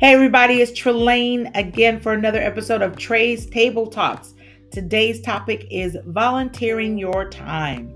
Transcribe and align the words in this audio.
Hey, 0.00 0.14
everybody, 0.14 0.62
it's 0.62 0.72
Tralayne 0.72 1.54
again 1.54 2.00
for 2.00 2.14
another 2.14 2.38
episode 2.38 2.80
of 2.80 2.96
Trey's 2.96 3.44
Table 3.44 3.86
Talks. 3.86 4.32
Today's 4.70 5.20
topic 5.20 5.66
is 5.70 5.94
volunteering 6.06 6.96
your 6.96 7.28
time. 7.28 7.92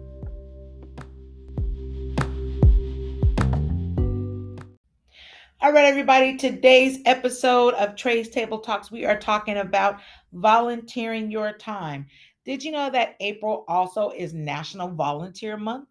All 5.63 5.73
right, 5.73 5.87
everybody, 5.87 6.37
today's 6.37 6.99
episode 7.07 7.73
of 7.73 7.97
Trey's 7.97 8.29
Table 8.29 8.59
Talks, 8.59 8.91
we 8.91 9.07
are 9.07 9.19
talking 9.19 9.57
about 9.57 9.99
volunteering 10.35 11.31
your 11.31 11.55
time. 11.55 12.07
Did 12.45 12.63
you 12.63 12.71
know 12.71 12.91
that 12.91 13.17
April 13.21 13.65
also 13.67 14.11
is 14.11 14.35
National 14.35 14.91
Volunteer 14.91 15.57
Month? 15.57 15.89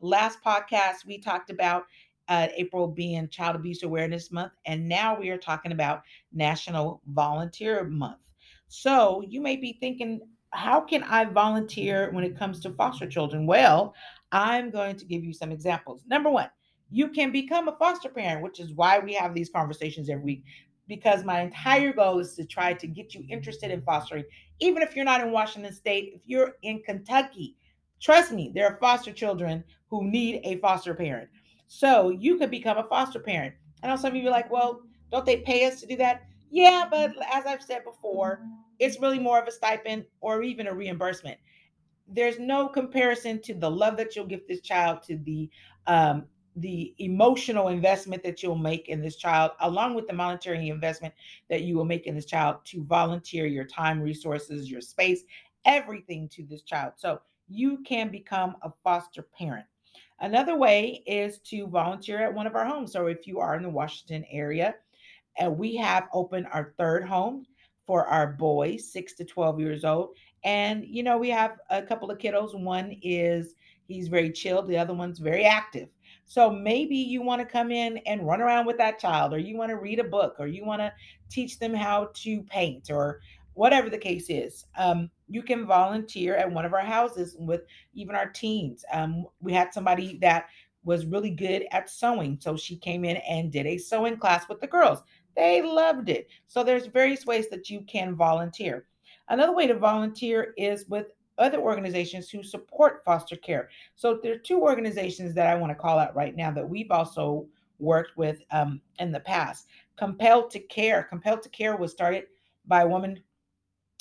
Last 0.00 0.38
podcast, 0.44 1.04
we 1.08 1.18
talked 1.18 1.50
about 1.50 1.86
uh, 2.28 2.48
April 2.56 2.88
being 2.88 3.28
Child 3.28 3.56
Abuse 3.56 3.82
Awareness 3.82 4.32
Month, 4.32 4.52
and 4.66 4.88
now 4.88 5.18
we 5.18 5.30
are 5.30 5.38
talking 5.38 5.72
about 5.72 6.02
National 6.32 7.00
Volunteer 7.08 7.84
Month. 7.84 8.18
So 8.68 9.22
you 9.28 9.40
may 9.40 9.56
be 9.56 9.76
thinking, 9.78 10.20
how 10.50 10.80
can 10.80 11.02
I 11.04 11.24
volunteer 11.24 12.10
when 12.12 12.24
it 12.24 12.38
comes 12.38 12.60
to 12.60 12.70
foster 12.70 13.06
children? 13.06 13.46
Well, 13.46 13.94
I'm 14.32 14.70
going 14.70 14.96
to 14.96 15.04
give 15.04 15.24
you 15.24 15.32
some 15.32 15.52
examples. 15.52 16.02
Number 16.06 16.30
one, 16.30 16.50
you 16.90 17.08
can 17.08 17.30
become 17.32 17.68
a 17.68 17.76
foster 17.76 18.08
parent, 18.08 18.42
which 18.42 18.60
is 18.60 18.72
why 18.72 18.98
we 18.98 19.14
have 19.14 19.34
these 19.34 19.50
conversations 19.50 20.08
every 20.08 20.24
week. 20.24 20.44
Because 20.88 21.24
my 21.24 21.40
entire 21.40 21.92
goal 21.92 22.20
is 22.20 22.34
to 22.36 22.44
try 22.44 22.72
to 22.72 22.86
get 22.86 23.12
you 23.12 23.24
interested 23.28 23.72
in 23.72 23.82
fostering, 23.82 24.24
even 24.60 24.82
if 24.82 24.94
you're 24.94 25.04
not 25.04 25.20
in 25.20 25.32
Washington 25.32 25.72
State, 25.72 26.12
if 26.14 26.22
you're 26.26 26.54
in 26.62 26.80
Kentucky, 26.82 27.56
trust 28.00 28.30
me, 28.30 28.52
there 28.54 28.66
are 28.66 28.78
foster 28.78 29.12
children 29.12 29.64
who 29.88 30.04
need 30.04 30.40
a 30.44 30.56
foster 30.58 30.94
parent. 30.94 31.28
So 31.66 32.10
you 32.10 32.36
could 32.38 32.50
become 32.50 32.78
a 32.78 32.84
foster 32.84 33.20
parent. 33.20 33.54
I 33.82 33.88
know 33.88 33.96
some 33.96 34.12
of 34.12 34.16
you 34.16 34.28
are 34.28 34.32
like, 34.32 34.50
well, 34.50 34.82
don't 35.10 35.26
they 35.26 35.38
pay 35.38 35.66
us 35.66 35.80
to 35.80 35.86
do 35.86 35.96
that? 35.96 36.22
Yeah, 36.50 36.86
but 36.90 37.12
as 37.32 37.44
I've 37.46 37.62
said 37.62 37.84
before, 37.84 38.40
it's 38.78 39.00
really 39.00 39.18
more 39.18 39.40
of 39.40 39.48
a 39.48 39.52
stipend 39.52 40.04
or 40.20 40.42
even 40.42 40.66
a 40.66 40.74
reimbursement. 40.74 41.38
There's 42.08 42.38
no 42.38 42.68
comparison 42.68 43.42
to 43.42 43.54
the 43.54 43.70
love 43.70 43.96
that 43.96 44.14
you'll 44.14 44.26
give 44.26 44.46
this 44.46 44.60
child, 44.60 45.02
to 45.04 45.16
the 45.18 45.50
um, 45.86 46.26
the 46.56 46.94
emotional 46.98 47.68
investment 47.68 48.22
that 48.22 48.42
you'll 48.42 48.56
make 48.56 48.88
in 48.88 49.02
this 49.02 49.16
child, 49.16 49.50
along 49.60 49.94
with 49.94 50.06
the 50.06 50.12
monetary 50.14 50.68
investment 50.70 51.12
that 51.50 51.62
you 51.62 51.76
will 51.76 51.84
make 51.84 52.06
in 52.06 52.14
this 52.14 52.24
child 52.24 52.56
to 52.64 52.82
volunteer 52.84 53.44
your 53.46 53.64
time, 53.64 54.00
resources, 54.00 54.70
your 54.70 54.80
space, 54.80 55.24
everything 55.66 56.28
to 56.30 56.44
this 56.44 56.62
child. 56.62 56.94
So 56.96 57.20
you 57.48 57.82
can 57.82 58.10
become 58.10 58.56
a 58.62 58.72
foster 58.82 59.22
parent. 59.22 59.66
Another 60.20 60.56
way 60.56 61.02
is 61.06 61.38
to 61.40 61.66
volunteer 61.66 62.24
at 62.24 62.32
one 62.32 62.46
of 62.46 62.54
our 62.54 62.64
homes. 62.64 62.92
So 62.92 63.06
if 63.06 63.26
you 63.26 63.38
are 63.40 63.56
in 63.56 63.62
the 63.62 63.68
Washington 63.68 64.24
area, 64.30 64.74
and 65.38 65.58
we 65.58 65.76
have 65.76 66.08
opened 66.12 66.46
our 66.52 66.74
third 66.78 67.04
home 67.04 67.46
for 67.86 68.06
our 68.06 68.26
boys, 68.26 68.90
six 68.90 69.14
to 69.14 69.24
12 69.24 69.60
years 69.60 69.84
old. 69.84 70.16
And, 70.44 70.84
you 70.86 71.02
know, 71.02 71.18
we 71.18 71.30
have 71.30 71.58
a 71.70 71.82
couple 71.82 72.10
of 72.10 72.18
kiddos. 72.18 72.58
One 72.58 72.96
is 73.02 73.54
he's 73.86 74.08
very 74.08 74.30
chilled, 74.30 74.68
the 74.68 74.78
other 74.78 74.94
one's 74.94 75.18
very 75.18 75.44
active. 75.44 75.88
So 76.24 76.50
maybe 76.50 76.96
you 76.96 77.22
want 77.22 77.40
to 77.40 77.46
come 77.46 77.70
in 77.70 77.98
and 77.98 78.26
run 78.26 78.40
around 78.40 78.66
with 78.66 78.78
that 78.78 78.98
child, 78.98 79.32
or 79.32 79.38
you 79.38 79.56
want 79.56 79.70
to 79.70 79.76
read 79.76 80.00
a 80.00 80.04
book, 80.04 80.36
or 80.38 80.48
you 80.48 80.64
want 80.64 80.80
to 80.80 80.92
teach 81.30 81.58
them 81.58 81.72
how 81.72 82.10
to 82.14 82.42
paint, 82.42 82.90
or 82.90 83.20
whatever 83.54 83.88
the 83.88 83.98
case 83.98 84.26
is. 84.28 84.64
Um, 84.76 85.10
you 85.28 85.42
can 85.42 85.66
volunteer 85.66 86.36
at 86.36 86.50
one 86.50 86.64
of 86.64 86.72
our 86.72 86.84
houses 86.84 87.36
with 87.38 87.62
even 87.94 88.14
our 88.14 88.28
teens. 88.28 88.84
Um, 88.92 89.26
we 89.40 89.52
had 89.52 89.72
somebody 89.74 90.18
that 90.18 90.46
was 90.84 91.06
really 91.06 91.30
good 91.30 91.66
at 91.72 91.90
sewing. 91.90 92.38
So 92.40 92.56
she 92.56 92.76
came 92.76 93.04
in 93.04 93.16
and 93.16 93.50
did 93.50 93.66
a 93.66 93.76
sewing 93.76 94.18
class 94.18 94.48
with 94.48 94.60
the 94.60 94.68
girls. 94.68 95.02
They 95.34 95.60
loved 95.60 96.08
it. 96.08 96.28
So 96.46 96.62
there's 96.62 96.86
various 96.86 97.26
ways 97.26 97.48
that 97.50 97.68
you 97.68 97.82
can 97.82 98.14
volunteer. 98.14 98.86
Another 99.28 99.52
way 99.52 99.66
to 99.66 99.74
volunteer 99.74 100.54
is 100.56 100.86
with 100.88 101.06
other 101.38 101.58
organizations 101.58 102.30
who 102.30 102.42
support 102.42 103.02
foster 103.04 103.36
care. 103.36 103.68
So 103.96 104.20
there 104.22 104.34
are 104.34 104.38
two 104.38 104.60
organizations 104.60 105.34
that 105.34 105.48
I 105.48 105.56
want 105.56 105.70
to 105.70 105.74
call 105.74 105.98
out 105.98 106.14
right 106.14 106.34
now 106.34 106.50
that 106.52 106.68
we've 106.68 106.90
also 106.90 107.46
worked 107.78 108.16
with 108.16 108.40
um, 108.52 108.80
in 109.00 109.12
the 109.12 109.20
past. 109.20 109.66
Compelled 109.96 110.50
to 110.52 110.60
Care. 110.60 111.02
Compelled 111.02 111.42
to 111.42 111.48
Care 111.48 111.76
was 111.76 111.92
started 111.92 112.24
by 112.66 112.82
a 112.82 112.88
woman 112.88 113.20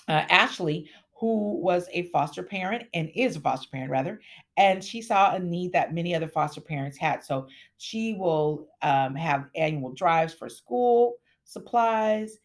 uh, 0.07 0.23
Ashley, 0.29 0.89
who 1.17 1.57
was 1.61 1.87
a 1.93 2.03
foster 2.09 2.43
parent 2.43 2.83
and 2.93 3.09
is 3.15 3.35
a 3.35 3.39
foster 3.39 3.69
parent 3.71 3.89
rather, 3.89 4.19
and 4.57 4.83
she 4.83 5.01
saw 5.01 5.33
a 5.33 5.39
need 5.39 5.71
that 5.71 5.93
many 5.93 6.13
other 6.13 6.27
foster 6.27 6.61
parents 6.61 6.97
had. 6.97 7.23
So 7.23 7.47
she 7.77 8.13
will 8.13 8.67
um, 8.81 9.15
have 9.15 9.45
annual 9.55 9.93
drives 9.93 10.33
for 10.33 10.49
school 10.49 11.15
supplies, 11.45 12.39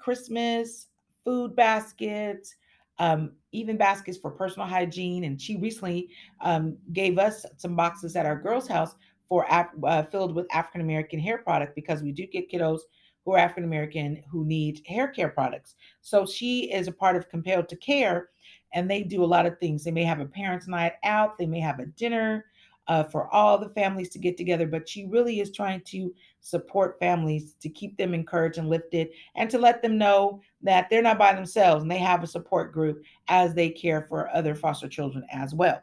Christmas, 0.00 0.88
food 1.24 1.54
baskets, 1.54 2.56
um, 2.98 3.32
even 3.52 3.76
baskets 3.76 4.18
for 4.18 4.30
personal 4.30 4.66
hygiene. 4.66 5.24
And 5.24 5.40
she 5.40 5.56
recently 5.56 6.08
um, 6.40 6.76
gave 6.92 7.18
us 7.18 7.44
some 7.56 7.76
boxes 7.76 8.16
at 8.16 8.26
our 8.26 8.40
girls' 8.40 8.68
house 8.68 8.94
for 9.28 9.46
uh, 9.52 10.02
filled 10.04 10.34
with 10.34 10.46
African 10.52 10.80
American 10.80 11.18
hair 11.18 11.38
product 11.38 11.74
because 11.74 12.02
we 12.02 12.12
do 12.12 12.26
get 12.26 12.50
kiddos 12.50 12.80
who 13.26 13.34
are 13.34 13.38
African 13.38 13.64
American 13.64 14.22
who 14.30 14.46
need 14.46 14.80
hair 14.86 15.08
care 15.08 15.28
products. 15.28 15.74
So 16.00 16.24
she 16.24 16.72
is 16.72 16.88
a 16.88 16.92
part 16.92 17.16
of 17.16 17.28
Compelled 17.28 17.68
to 17.68 17.76
Care, 17.76 18.30
and 18.72 18.88
they 18.88 19.02
do 19.02 19.22
a 19.22 19.26
lot 19.26 19.44
of 19.44 19.58
things. 19.58 19.84
They 19.84 19.90
may 19.90 20.04
have 20.04 20.20
a 20.20 20.26
parents' 20.26 20.68
night 20.68 20.92
out, 21.04 21.36
they 21.36 21.46
may 21.46 21.60
have 21.60 21.80
a 21.80 21.86
dinner 21.86 22.46
uh, 22.88 23.02
for 23.02 23.32
all 23.34 23.58
the 23.58 23.68
families 23.70 24.08
to 24.10 24.18
get 24.18 24.36
together, 24.36 24.66
but 24.66 24.88
she 24.88 25.06
really 25.06 25.40
is 25.40 25.50
trying 25.50 25.80
to 25.80 26.14
support 26.40 27.00
families 27.00 27.54
to 27.60 27.68
keep 27.68 27.96
them 27.96 28.14
encouraged 28.14 28.58
and 28.58 28.70
lifted 28.70 29.08
and 29.34 29.50
to 29.50 29.58
let 29.58 29.82
them 29.82 29.98
know 29.98 30.40
that 30.62 30.88
they're 30.88 31.02
not 31.02 31.18
by 31.18 31.34
themselves 31.34 31.82
and 31.82 31.90
they 31.90 31.98
have 31.98 32.22
a 32.22 32.28
support 32.28 32.72
group 32.72 33.02
as 33.26 33.54
they 33.54 33.68
care 33.68 34.02
for 34.02 34.30
other 34.34 34.54
foster 34.54 34.88
children 34.88 35.26
as 35.32 35.52
well. 35.52 35.82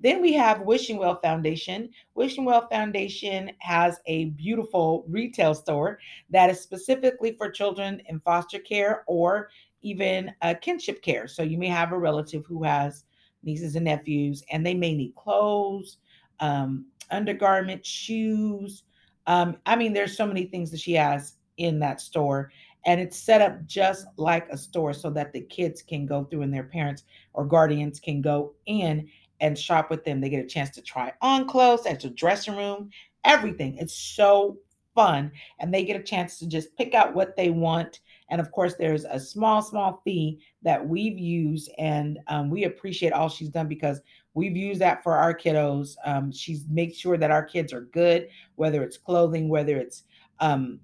Then 0.00 0.22
we 0.22 0.32
have 0.34 0.60
Wishing 0.60 0.96
Well 0.96 1.18
Foundation. 1.20 1.90
Wishing 2.14 2.44
Well 2.44 2.68
Foundation 2.68 3.50
has 3.58 3.98
a 4.06 4.26
beautiful 4.26 5.04
retail 5.08 5.54
store 5.54 5.98
that 6.30 6.50
is 6.50 6.60
specifically 6.60 7.32
for 7.32 7.50
children 7.50 8.00
in 8.06 8.20
foster 8.20 8.60
care 8.60 9.02
or 9.06 9.50
even 9.82 10.32
uh, 10.42 10.54
kinship 10.60 11.02
care. 11.02 11.26
So 11.26 11.42
you 11.42 11.58
may 11.58 11.68
have 11.68 11.92
a 11.92 11.98
relative 11.98 12.44
who 12.46 12.62
has 12.62 13.04
nieces 13.42 13.76
and 13.76 13.84
nephews, 13.84 14.42
and 14.50 14.64
they 14.64 14.74
may 14.74 14.94
need 14.94 15.14
clothes, 15.16 15.98
um, 16.40 16.86
undergarments, 17.10 17.88
shoes. 17.88 18.84
Um, 19.26 19.56
I 19.66 19.76
mean, 19.76 19.92
there's 19.92 20.16
so 20.16 20.26
many 20.26 20.44
things 20.44 20.70
that 20.70 20.80
she 20.80 20.92
has 20.94 21.34
in 21.56 21.78
that 21.80 22.00
store. 22.00 22.52
And 22.86 23.00
it's 23.00 23.18
set 23.18 23.42
up 23.42 23.66
just 23.66 24.06
like 24.16 24.48
a 24.48 24.56
store 24.56 24.94
so 24.94 25.10
that 25.10 25.32
the 25.32 25.40
kids 25.42 25.82
can 25.82 26.06
go 26.06 26.24
through 26.24 26.42
and 26.42 26.54
their 26.54 26.64
parents 26.64 27.04
or 27.34 27.44
guardians 27.44 28.00
can 28.00 28.22
go 28.22 28.54
in 28.66 29.08
and 29.40 29.58
shop 29.58 29.90
with 29.90 30.04
them. 30.04 30.20
They 30.20 30.28
get 30.28 30.44
a 30.44 30.48
chance 30.48 30.70
to 30.70 30.82
try 30.82 31.12
on 31.20 31.48
clothes 31.48 31.86
at 31.86 32.00
the 32.00 32.10
dressing 32.10 32.56
room, 32.56 32.90
everything. 33.24 33.76
It's 33.76 33.94
so 33.94 34.58
fun. 34.94 35.30
And 35.60 35.72
they 35.72 35.84
get 35.84 36.00
a 36.00 36.02
chance 36.02 36.38
to 36.38 36.46
just 36.46 36.76
pick 36.76 36.94
out 36.94 37.14
what 37.14 37.36
they 37.36 37.50
want. 37.50 38.00
And 38.30 38.40
of 38.40 38.50
course, 38.50 38.74
there's 38.74 39.04
a 39.04 39.20
small, 39.20 39.62
small 39.62 40.02
fee 40.04 40.40
that 40.62 40.86
we've 40.86 41.18
used. 41.18 41.70
And 41.78 42.18
um, 42.26 42.50
we 42.50 42.64
appreciate 42.64 43.12
all 43.12 43.28
she's 43.28 43.48
done 43.48 43.68
because 43.68 44.00
we've 44.34 44.56
used 44.56 44.80
that 44.80 45.02
for 45.02 45.14
our 45.14 45.32
kiddos. 45.32 45.94
Um, 46.04 46.32
she's 46.32 46.64
made 46.68 46.94
sure 46.94 47.16
that 47.16 47.30
our 47.30 47.44
kids 47.44 47.72
are 47.72 47.82
good, 47.82 48.28
whether 48.56 48.82
it's 48.82 48.98
clothing, 48.98 49.48
whether 49.48 49.76
it's 49.76 50.02
um, 50.40 50.80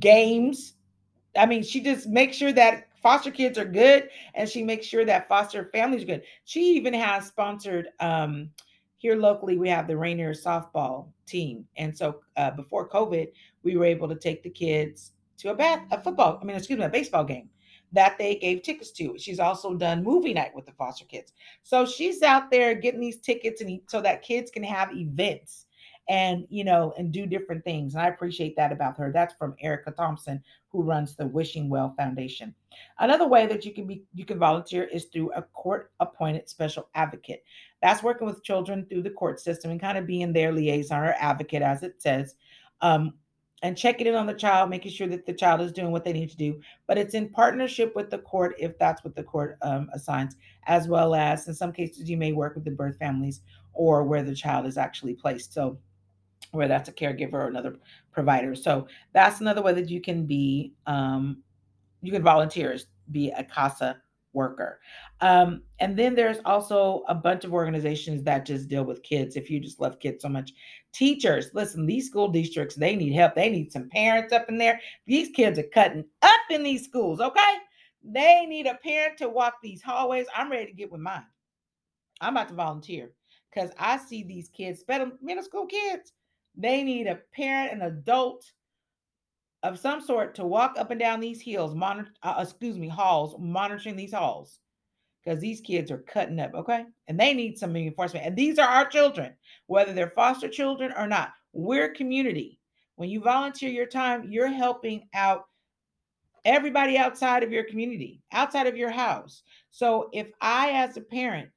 games. 0.00 0.74
I 1.36 1.46
mean, 1.46 1.62
she 1.62 1.80
just 1.80 2.08
makes 2.08 2.36
sure 2.36 2.52
that 2.52 2.85
foster 3.06 3.30
kids 3.30 3.56
are 3.56 3.64
good 3.64 4.08
and 4.34 4.48
she 4.48 4.64
makes 4.64 4.84
sure 4.84 5.04
that 5.04 5.28
foster 5.28 5.70
families 5.72 6.02
are 6.02 6.06
good. 6.06 6.22
She 6.44 6.74
even 6.74 6.92
has 6.92 7.24
sponsored 7.24 7.90
um, 8.00 8.50
here 8.96 9.14
locally, 9.14 9.56
we 9.56 9.68
have 9.68 9.86
the 9.86 9.96
Rainier 9.96 10.34
softball 10.34 11.06
team. 11.24 11.64
And 11.76 11.96
so 11.96 12.22
uh, 12.36 12.50
before 12.50 12.88
COVID, 12.88 13.28
we 13.62 13.76
were 13.76 13.84
able 13.84 14.08
to 14.08 14.16
take 14.16 14.42
the 14.42 14.50
kids 14.50 15.12
to 15.38 15.50
a 15.50 15.54
bat, 15.54 15.86
a 15.92 16.02
football, 16.02 16.40
I 16.42 16.44
mean, 16.44 16.56
excuse 16.56 16.80
me, 16.80 16.84
a 16.84 16.88
baseball 16.88 17.22
game 17.22 17.48
that 17.92 18.18
they 18.18 18.34
gave 18.34 18.62
tickets 18.62 18.90
to. 18.90 19.16
She's 19.16 19.38
also 19.38 19.74
done 19.74 20.02
movie 20.02 20.34
night 20.34 20.52
with 20.52 20.66
the 20.66 20.72
foster 20.72 21.04
kids. 21.04 21.32
So 21.62 21.86
she's 21.86 22.22
out 22.22 22.50
there 22.50 22.74
getting 22.74 22.98
these 22.98 23.20
tickets 23.20 23.60
and 23.60 23.80
so 23.86 24.00
that 24.00 24.22
kids 24.22 24.50
can 24.50 24.64
have 24.64 24.92
events 24.92 25.65
and 26.08 26.46
you 26.48 26.64
know 26.64 26.92
and 26.96 27.12
do 27.12 27.26
different 27.26 27.64
things 27.64 27.94
and 27.94 28.02
i 28.02 28.08
appreciate 28.08 28.54
that 28.56 28.72
about 28.72 28.96
her 28.96 29.10
that's 29.12 29.34
from 29.34 29.54
erica 29.60 29.90
thompson 29.90 30.42
who 30.68 30.82
runs 30.82 31.16
the 31.16 31.26
wishing 31.26 31.68
well 31.68 31.94
foundation 31.96 32.54
another 33.00 33.26
way 33.26 33.46
that 33.46 33.64
you 33.64 33.72
can 33.72 33.86
be 33.86 34.04
you 34.14 34.24
can 34.24 34.38
volunteer 34.38 34.84
is 34.84 35.06
through 35.06 35.32
a 35.32 35.42
court 35.42 35.90
appointed 36.00 36.48
special 36.48 36.88
advocate 36.94 37.42
that's 37.82 38.02
working 38.02 38.26
with 38.26 38.44
children 38.44 38.86
through 38.88 39.02
the 39.02 39.10
court 39.10 39.40
system 39.40 39.70
and 39.70 39.80
kind 39.80 39.98
of 39.98 40.06
being 40.06 40.32
their 40.32 40.52
liaison 40.52 41.02
or 41.02 41.14
advocate 41.18 41.62
as 41.62 41.82
it 41.82 42.00
says 42.00 42.36
um, 42.82 43.12
and 43.62 43.76
checking 43.76 44.06
in 44.06 44.14
on 44.14 44.26
the 44.26 44.34
child, 44.34 44.68
making 44.68 44.92
sure 44.92 45.06
that 45.08 45.24
the 45.24 45.32
child 45.32 45.60
is 45.60 45.72
doing 45.72 45.90
what 45.90 46.04
they 46.04 46.12
need 46.12 46.30
to 46.30 46.36
do. 46.36 46.60
But 46.86 46.98
it's 46.98 47.14
in 47.14 47.30
partnership 47.30 47.96
with 47.96 48.10
the 48.10 48.18
court 48.18 48.54
if 48.58 48.78
that's 48.78 49.02
what 49.02 49.14
the 49.14 49.22
court 49.22 49.56
um, 49.62 49.88
assigns, 49.92 50.36
as 50.66 50.88
well 50.88 51.14
as 51.14 51.48
in 51.48 51.54
some 51.54 51.72
cases, 51.72 52.08
you 52.08 52.16
may 52.16 52.32
work 52.32 52.54
with 52.54 52.64
the 52.64 52.70
birth 52.70 52.98
families 52.98 53.40
or 53.72 54.04
where 54.04 54.22
the 54.22 54.34
child 54.34 54.66
is 54.66 54.76
actually 54.76 55.14
placed. 55.14 55.52
So 55.52 55.78
where 56.52 56.68
that's 56.68 56.88
a 56.88 56.92
caregiver 56.92 57.34
or 57.34 57.48
another 57.48 57.76
provider. 58.12 58.54
So 58.54 58.86
that's 59.12 59.40
another 59.40 59.62
way 59.62 59.72
that 59.74 59.88
you 59.88 60.00
can 60.00 60.26
be 60.26 60.72
um, 60.86 61.42
you 62.02 62.12
can 62.12 62.22
volunteer 62.22 62.76
be 63.10 63.30
a 63.30 63.44
CASA 63.44 64.00
worker. 64.32 64.78
Um, 65.22 65.62
and 65.80 65.98
then 65.98 66.14
there's 66.14 66.38
also 66.44 67.02
a 67.08 67.14
bunch 67.14 67.44
of 67.44 67.52
organizations 67.52 68.22
that 68.24 68.46
just 68.46 68.68
deal 68.68 68.84
with 68.84 69.02
kids. 69.02 69.34
If 69.34 69.50
you 69.50 69.58
just 69.58 69.80
love 69.80 69.98
kids 69.98 70.22
so 70.22 70.28
much, 70.28 70.52
teachers, 70.92 71.50
listen, 71.54 71.86
these 71.86 72.06
school 72.06 72.28
districts, 72.28 72.76
they 72.76 72.94
need 72.94 73.14
help. 73.14 73.34
They 73.34 73.48
need 73.48 73.72
some 73.72 73.88
parents 73.88 74.32
up 74.32 74.48
in 74.48 74.58
there. 74.58 74.78
These 75.06 75.30
kids 75.30 75.58
are 75.58 75.64
cutting 75.74 76.04
up 76.22 76.40
in 76.50 76.62
these 76.62 76.84
schools, 76.84 77.20
okay? 77.20 77.54
They 78.04 78.46
need 78.46 78.66
a 78.66 78.74
parent 78.74 79.18
to 79.18 79.28
walk 79.28 79.54
these 79.62 79.82
hallways. 79.82 80.26
I'm 80.36 80.50
ready 80.50 80.66
to 80.66 80.72
get 80.72 80.92
with 80.92 81.00
mine. 81.00 81.24
I'm 82.20 82.34
about 82.34 82.48
to 82.48 82.54
volunteer 82.54 83.10
because 83.52 83.70
I 83.78 83.96
see 83.98 84.22
these 84.22 84.48
kids, 84.48 84.84
middle 85.22 85.42
school 85.42 85.66
kids, 85.66 86.12
they 86.56 86.82
need 86.82 87.06
a 87.06 87.20
parent, 87.34 87.72
an 87.72 87.82
adult 87.82 88.44
of 89.62 89.78
some 89.78 90.00
sort 90.00 90.34
to 90.36 90.46
walk 90.46 90.76
up 90.78 90.90
and 90.90 91.00
down 91.00 91.20
these 91.20 91.40
hills, 91.40 91.74
monitor, 91.74 92.10
uh, 92.22 92.36
excuse 92.38 92.78
me, 92.78 92.88
halls, 92.88 93.34
monitoring 93.38 93.96
these 93.96 94.12
halls 94.12 94.60
because 95.24 95.40
these 95.40 95.60
kids 95.60 95.90
are 95.90 95.98
cutting 95.98 96.38
up, 96.38 96.54
okay? 96.54 96.84
And 97.08 97.18
they 97.18 97.34
need 97.34 97.58
some 97.58 97.72
reinforcement. 97.72 98.24
And 98.24 98.36
these 98.36 98.58
are 98.60 98.68
our 98.68 98.86
children, 98.86 99.34
whether 99.66 99.92
they're 99.92 100.10
foster 100.10 100.48
children 100.48 100.92
or 100.96 101.08
not. 101.08 101.32
We're 101.52 101.88
community. 101.88 102.60
When 102.94 103.10
you 103.10 103.20
volunteer 103.20 103.70
your 103.70 103.86
time, 103.86 104.30
you're 104.30 104.46
helping 104.46 105.08
out 105.14 105.46
everybody 106.44 106.96
outside 106.96 107.42
of 107.42 107.50
your 107.50 107.64
community, 107.64 108.22
outside 108.32 108.68
of 108.68 108.76
your 108.76 108.90
house. 108.90 109.42
So 109.72 110.08
if 110.12 110.28
I, 110.40 110.70
as 110.70 110.96
a 110.96 111.00
parent, 111.00 111.50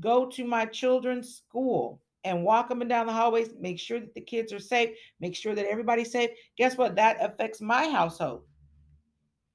go 0.00 0.26
to 0.30 0.44
my 0.44 0.64
children's 0.64 1.36
school 1.36 2.00
and 2.24 2.44
walk 2.44 2.68
them 2.68 2.86
down 2.86 3.06
the 3.06 3.12
hallways, 3.12 3.50
make 3.58 3.78
sure 3.78 4.00
that 4.00 4.14
the 4.14 4.20
kids 4.20 4.52
are 4.52 4.58
safe, 4.60 4.90
make 5.20 5.34
sure 5.34 5.54
that 5.54 5.66
everybody's 5.66 6.12
safe, 6.12 6.30
guess 6.56 6.76
what? 6.76 6.96
That 6.96 7.16
affects 7.20 7.60
my 7.60 7.88
household. 7.88 8.42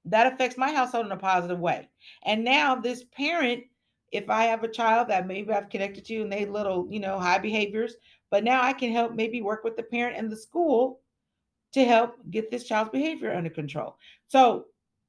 That 0.05 0.31
affects 0.31 0.57
my 0.57 0.71
household 0.71 1.05
in 1.05 1.11
a 1.11 1.17
positive 1.17 1.59
way. 1.59 1.89
And 2.23 2.43
now 2.43 2.75
this 2.75 3.03
parent, 3.05 3.63
if 4.11 4.29
I 4.29 4.45
have 4.45 4.63
a 4.63 4.67
child 4.67 5.09
that 5.09 5.27
maybe 5.27 5.51
I've 5.51 5.69
connected 5.69 6.05
to 6.05 6.21
and 6.21 6.31
they 6.31 6.45
little, 6.45 6.87
you 6.89 6.99
know, 6.99 7.19
high 7.19 7.39
behaviors, 7.39 7.95
but 8.29 8.43
now 8.43 8.61
I 8.61 8.73
can 8.73 8.91
help 8.91 9.13
maybe 9.13 9.41
work 9.41 9.63
with 9.63 9.75
the 9.75 9.83
parent 9.83 10.17
and 10.17 10.31
the 10.31 10.37
school 10.37 11.01
to 11.73 11.83
help 11.83 12.15
get 12.31 12.49
this 12.49 12.63
child's 12.63 12.91
behavior 12.91 13.33
under 13.33 13.49
control. 13.49 13.97
So 14.27 14.65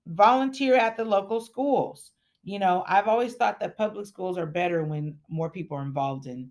volunteer 0.07 0.77
at 0.77 0.97
the 0.97 1.05
local 1.05 1.41
schools. 1.41 2.13
You 2.45 2.59
know, 2.59 2.85
I've 2.87 3.09
always 3.09 3.35
thought 3.35 3.61
that 3.61 3.77
public 3.77 4.07
schools 4.07 4.39
are 4.39 4.47
better 4.47 4.85
when 4.85 5.19
more 5.29 5.51
people 5.51 5.77
are 5.77 5.83
involved 5.83 6.27
in 6.27 6.51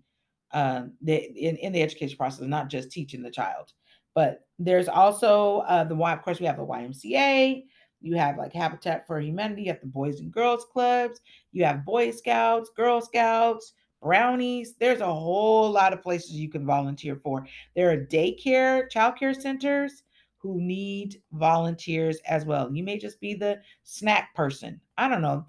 uh, 0.52 0.84
the 1.02 1.16
in, 1.16 1.56
in 1.56 1.72
the 1.72 1.82
education 1.82 2.16
process, 2.16 2.46
not 2.46 2.68
just 2.68 2.90
teaching 2.90 3.22
the 3.22 3.30
child. 3.30 3.72
But 4.14 4.46
there's 4.58 4.88
also 4.88 5.58
uh, 5.68 5.84
the 5.84 5.94
of 5.94 6.22
course 6.22 6.40
we 6.40 6.46
have 6.46 6.56
the 6.56 6.66
YMCA. 6.66 7.64
You 8.00 8.16
have 8.16 8.38
like 8.38 8.52
Habitat 8.52 9.06
for 9.06 9.20
Humanity. 9.20 9.62
You 9.62 9.72
have 9.72 9.80
the 9.80 9.86
Boys 9.86 10.20
and 10.20 10.32
Girls 10.32 10.66
Clubs. 10.72 11.20
You 11.52 11.64
have 11.64 11.84
Boy 11.84 12.10
Scouts, 12.10 12.70
Girl 12.76 13.00
Scouts, 13.00 13.72
Brownies. 14.02 14.74
There's 14.78 15.00
a 15.00 15.14
whole 15.14 15.70
lot 15.70 15.92
of 15.92 16.02
places 16.02 16.32
you 16.32 16.48
can 16.48 16.64
volunteer 16.64 17.16
for. 17.16 17.46
There 17.74 17.90
are 17.90 17.96
daycare, 17.96 18.90
childcare 18.90 19.34
centers 19.34 20.02
who 20.38 20.60
need 20.60 21.20
volunteers 21.32 22.18
as 22.26 22.44
well. 22.44 22.72
You 22.72 22.84
may 22.84 22.98
just 22.98 23.20
be 23.20 23.34
the 23.34 23.60
snack 23.82 24.34
person. 24.34 24.80
I 24.96 25.08
don't 25.08 25.22
know. 25.22 25.46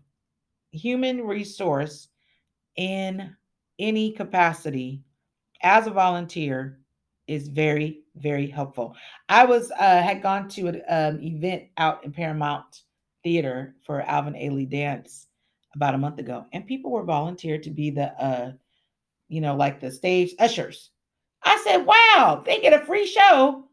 Human 0.72 1.22
resource 1.22 2.10
in 2.76 3.36
any 3.80 4.12
capacity 4.12 5.04
as 5.62 5.88
a 5.88 5.92
volunteer 5.92 6.80
is 7.28 7.48
very 7.50 8.04
very 8.16 8.48
helpful. 8.48 8.96
I 9.30 9.46
was 9.46 9.72
uh 9.72 10.02
had 10.02 10.22
gone 10.22 10.48
to 10.50 10.68
an 10.68 10.82
um, 10.90 11.22
event 11.22 11.64
out 11.78 12.04
in 12.04 12.12
paramount 12.12 12.84
theater 13.24 13.76
for 13.84 14.02
alvin 14.02 14.34
ailey 14.34 14.70
dance 14.70 15.28
about 15.76 15.96
a 15.96 15.98
month 15.98 16.18
ago 16.20 16.46
and 16.54 16.66
people 16.66 16.92
were 16.92 17.04
volunteered 17.04 17.64
to 17.64 17.70
be 17.70 17.90
the 17.90 18.12
uh 18.24 18.52
you 19.28 19.42
know 19.42 19.56
like 19.56 19.80
the 19.80 19.92
stage 19.92 20.34
ushers. 20.40 20.92
I 21.44 21.62
said 21.64 21.86
wow 21.86 22.42
they 22.46 22.60
get 22.60 22.80
a 22.80 22.86
free 22.86 23.06
show 23.06 23.66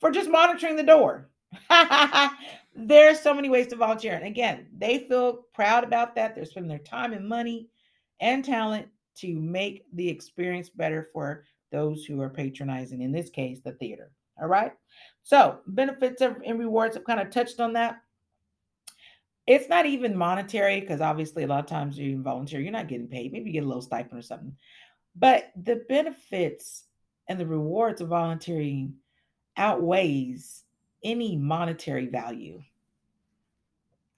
for 0.00 0.10
just 0.10 0.28
monitoring 0.28 0.76
the 0.76 0.82
door. 0.82 1.30
There's 2.74 3.20
so 3.20 3.34
many 3.34 3.48
ways 3.48 3.68
to 3.68 3.76
volunteer 3.76 4.14
and 4.14 4.26
again 4.26 4.66
they 4.76 5.06
feel 5.08 5.44
proud 5.54 5.84
about 5.84 6.14
that. 6.16 6.34
They're 6.34 6.44
spending 6.44 6.68
their 6.68 6.78
time 6.78 7.12
and 7.12 7.28
money 7.28 7.68
and 8.20 8.44
talent 8.44 8.88
to 9.16 9.38
make 9.38 9.84
the 9.92 10.08
experience 10.08 10.68
better 10.68 11.08
for 11.12 11.44
those 11.70 12.04
who 12.04 12.20
are 12.20 12.30
patronizing, 12.30 13.02
in 13.02 13.12
this 13.12 13.30
case, 13.30 13.60
the 13.60 13.72
theater. 13.72 14.10
All 14.40 14.48
right. 14.48 14.72
So, 15.22 15.58
benefits 15.66 16.22
and 16.22 16.58
rewards, 16.58 16.96
I've 16.96 17.04
kind 17.04 17.20
of 17.20 17.30
touched 17.30 17.60
on 17.60 17.72
that. 17.74 18.02
It's 19.46 19.68
not 19.68 19.86
even 19.86 20.16
monetary 20.16 20.80
because 20.80 21.00
obviously, 21.00 21.44
a 21.44 21.46
lot 21.46 21.60
of 21.60 21.66
times 21.66 21.98
you're 21.98 22.20
volunteer, 22.20 22.60
you're 22.60 22.72
not 22.72 22.88
getting 22.88 23.08
paid. 23.08 23.32
Maybe 23.32 23.50
you 23.50 23.54
get 23.54 23.64
a 23.64 23.66
little 23.66 23.82
stipend 23.82 24.18
or 24.18 24.22
something. 24.22 24.56
But 25.16 25.52
the 25.62 25.84
benefits 25.88 26.84
and 27.28 27.38
the 27.38 27.46
rewards 27.46 28.00
of 28.00 28.08
volunteering 28.08 28.94
outweighs 29.56 30.64
any 31.04 31.36
monetary 31.36 32.06
value. 32.06 32.62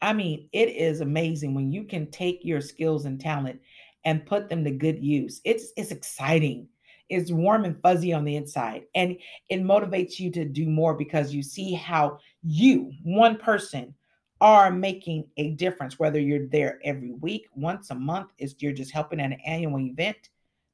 I 0.01 0.13
mean, 0.13 0.49
it 0.53 0.69
is 0.69 1.01
amazing 1.01 1.55
when 1.55 1.73
you 1.73 1.85
can 1.85 2.11
take 2.11 2.41
your 2.43 2.61
skills 2.61 3.07
and 3.07 3.21
talent 3.21 3.61
and 4.05 4.27
put 4.27 4.49
them 4.49 4.65
to 4.65 4.71
good 4.71 5.03
use. 5.03 5.41
It's 5.45 5.73
it's 5.77 5.91
exciting. 5.91 6.69
It's 7.11 7.31
warm 7.31 7.65
and 7.65 7.81
fuzzy 7.83 8.13
on 8.13 8.25
the 8.25 8.37
inside 8.37 8.85
and 8.95 9.17
it 9.51 9.63
motivates 9.63 10.19
you 10.19 10.31
to 10.33 10.45
do 10.45 10.67
more 10.67 10.95
because 10.95 11.35
you 11.35 11.43
see 11.43 11.75
how 11.75 12.19
you, 12.43 12.93
one 13.03 13.37
person, 13.37 13.95
are 14.41 14.71
making 14.71 15.27
a 15.37 15.51
difference 15.53 15.99
whether 15.99 16.19
you're 16.19 16.47
there 16.49 16.81
every 16.85 17.13
week, 17.13 17.47
once 17.55 17.91
a 17.91 17.95
month, 17.95 18.31
is 18.39 18.55
you're 18.59 18.73
just 18.73 18.91
helping 18.91 19.21
at 19.21 19.33
an 19.33 19.39
annual 19.47 19.79
event. 19.79 20.29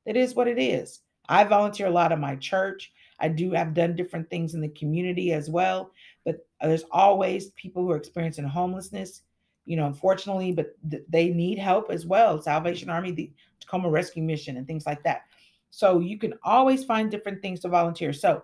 That 0.06 0.16
is 0.16 0.34
what 0.34 0.48
it 0.48 0.58
is. 0.58 1.00
I 1.28 1.44
volunteer 1.44 1.86
a 1.86 1.90
lot 1.90 2.12
at 2.12 2.18
my 2.18 2.36
church. 2.36 2.92
I 3.20 3.28
do 3.28 3.54
I've 3.54 3.74
done 3.74 3.94
different 3.94 4.30
things 4.30 4.54
in 4.54 4.60
the 4.60 4.68
community 4.68 5.32
as 5.32 5.50
well, 5.50 5.92
but 6.24 6.46
uh, 6.60 6.68
there's 6.68 6.84
always 6.90 7.50
people 7.50 7.82
who 7.82 7.90
are 7.90 7.96
experiencing 7.96 8.44
homelessness 8.44 9.22
you 9.70 9.76
know, 9.76 9.86
unfortunately, 9.86 10.50
but 10.50 10.74
th- 10.90 11.04
they 11.08 11.28
need 11.28 11.56
help 11.56 11.92
as 11.92 12.04
well. 12.04 12.42
Salvation 12.42 12.90
Army, 12.90 13.12
the 13.12 13.30
Tacoma 13.60 13.88
Rescue 13.88 14.20
Mission, 14.20 14.56
and 14.56 14.66
things 14.66 14.84
like 14.84 15.00
that. 15.04 15.22
So 15.70 16.00
you 16.00 16.18
can 16.18 16.34
always 16.42 16.82
find 16.82 17.08
different 17.08 17.40
things 17.40 17.60
to 17.60 17.68
volunteer. 17.68 18.12
So 18.12 18.42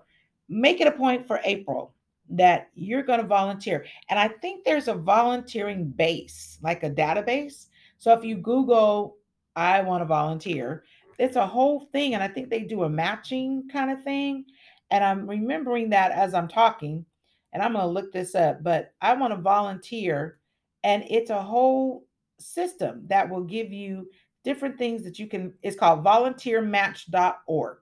make 0.49 0.81
it 0.81 0.87
a 0.87 0.93
point 0.93 1.27
for 1.27 1.41
April 1.43 1.93
that 2.31 2.69
you're 2.77 3.03
going 3.03 3.21
to 3.21 3.27
volunteer. 3.27 3.85
And 4.09 4.21
I 4.21 4.29
think 4.29 4.65
there's 4.65 4.87
a 4.87 4.95
volunteering 4.95 5.89
base, 5.89 6.59
like 6.63 6.85
a 6.85 6.91
database. 6.91 7.67
So 7.99 8.13
if 8.13 8.23
you 8.23 8.37
Google, 8.37 9.17
I 9.57 9.83
want 9.83 10.03
to 10.03 10.07
volunteer, 10.07 10.85
it's 11.19 11.35
a 11.35 11.45
whole 11.45 11.89
thing. 11.91 12.15
And 12.15 12.23
I 12.23 12.29
think 12.29 12.51
they 12.51 12.61
do 12.61 12.85
a 12.85 12.89
matching 12.89 13.69
kind 13.69 13.91
of 13.91 14.05
thing. 14.05 14.45
And 14.93 15.03
I'm 15.03 15.29
remembering 15.29 15.91
that 15.91 16.13
as 16.13 16.35
I'm 16.35 16.47
talking, 16.47 17.05
and 17.53 17.65
I'm 17.65 17.73
going 17.73 17.85
to 17.85 17.91
look 17.91 18.13
this 18.13 18.37
up, 18.37 18.63
but 18.63 18.93
I 19.01 19.15
want 19.15 19.35
to 19.35 19.41
volunteer 19.41 20.39
and 20.87 21.05
it's 21.11 21.29
a 21.31 21.43
whole 21.43 22.07
system 22.39 23.03
that 23.09 23.29
will 23.29 23.43
give 23.43 23.73
you 23.73 24.09
different 24.45 24.79
things 24.79 25.03
that 25.03 25.19
you 25.19 25.27
can 25.27 25.53
it's 25.63 25.77
called 25.77 26.05
volunteermatch.org 26.05 27.79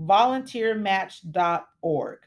volunteermatch.org 0.00 2.18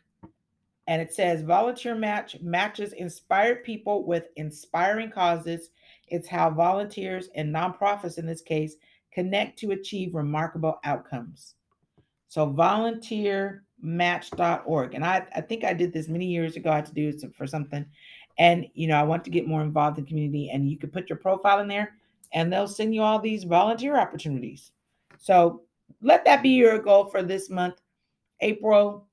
and 0.88 1.01
it 1.01 1.13
says 1.13 1.42
volunteer 1.42 1.96
match 1.96 2.36
matches 2.42 2.92
inspired 2.94 3.63
people 3.63 4.06
with 4.06 4.28
inspiring 4.36 5.10
causes. 5.10 5.70
It's 6.10 6.28
how 6.28 6.50
volunteers 6.50 7.30
and 7.36 7.56
nonprofits 7.56 8.18
in 8.18 8.25
this 8.25 8.42
case 8.42 8.75
connect 9.13 9.58
to 9.60 9.72
achieve 9.72 10.13
remarkable 10.13 10.82
outcomes. 10.84 11.56
So 12.28 12.48
volunteermatch.org 12.48 14.96
and 14.96 15.06
i, 15.06 15.25
I 15.34 15.42
think 15.42 15.63
i 15.63 15.74
did 15.74 15.94
this 15.94 16.10
many 16.10 16.25
years 16.25 16.58
ago. 16.58 16.72
I 16.72 16.75
had 16.75 16.86
to 16.88 16.94
do 16.94 17.08
it 17.08 17.24
for 17.36 17.48
something 17.48 17.86
and 18.38 18.65
you 18.73 18.88
know 18.88 18.95
i 18.95 19.03
want 19.03 19.23
to 19.23 19.29
get 19.29 19.47
more 19.47 19.61
involved 19.61 19.97
in 19.97 20.05
community 20.05 20.50
and 20.50 20.69
you 20.69 20.77
can 20.77 20.89
put 20.89 21.09
your 21.09 21.17
profile 21.17 21.59
in 21.59 21.67
there 21.67 21.93
and 22.33 22.51
they'll 22.51 22.67
send 22.67 22.93
you 22.95 23.01
all 23.01 23.19
these 23.19 23.43
volunteer 23.43 23.97
opportunities 23.97 24.71
so 25.17 25.61
let 26.01 26.23
that 26.25 26.41
be 26.41 26.50
your 26.50 26.79
goal 26.79 27.05
for 27.05 27.21
this 27.23 27.50
month 27.50 27.75
april 28.41 29.07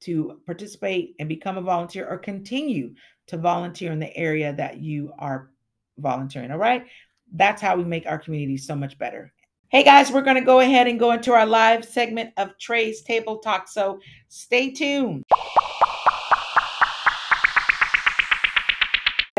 to 0.00 0.40
participate 0.46 1.14
and 1.18 1.28
become 1.28 1.58
a 1.58 1.62
volunteer 1.62 2.08
or 2.08 2.18
continue 2.18 2.94
to 3.26 3.36
volunteer 3.36 3.92
in 3.92 3.98
the 3.98 4.16
area 4.16 4.52
that 4.52 4.78
you 4.78 5.12
are 5.18 5.50
volunteering 5.98 6.50
all 6.50 6.58
right 6.58 6.86
that's 7.34 7.60
how 7.60 7.76
we 7.76 7.84
make 7.84 8.06
our 8.06 8.18
community 8.18 8.56
so 8.56 8.74
much 8.74 8.98
better 8.98 9.32
Hey 9.70 9.84
guys, 9.84 10.10
we're 10.10 10.22
going 10.22 10.36
to 10.36 10.40
go 10.40 10.60
ahead 10.60 10.86
and 10.86 10.98
go 10.98 11.12
into 11.12 11.34
our 11.34 11.44
live 11.44 11.84
segment 11.84 12.32
of 12.38 12.56
Trey's 12.58 13.02
Table 13.02 13.36
Talk. 13.36 13.68
So 13.68 14.00
stay 14.28 14.70
tuned. 14.70 15.24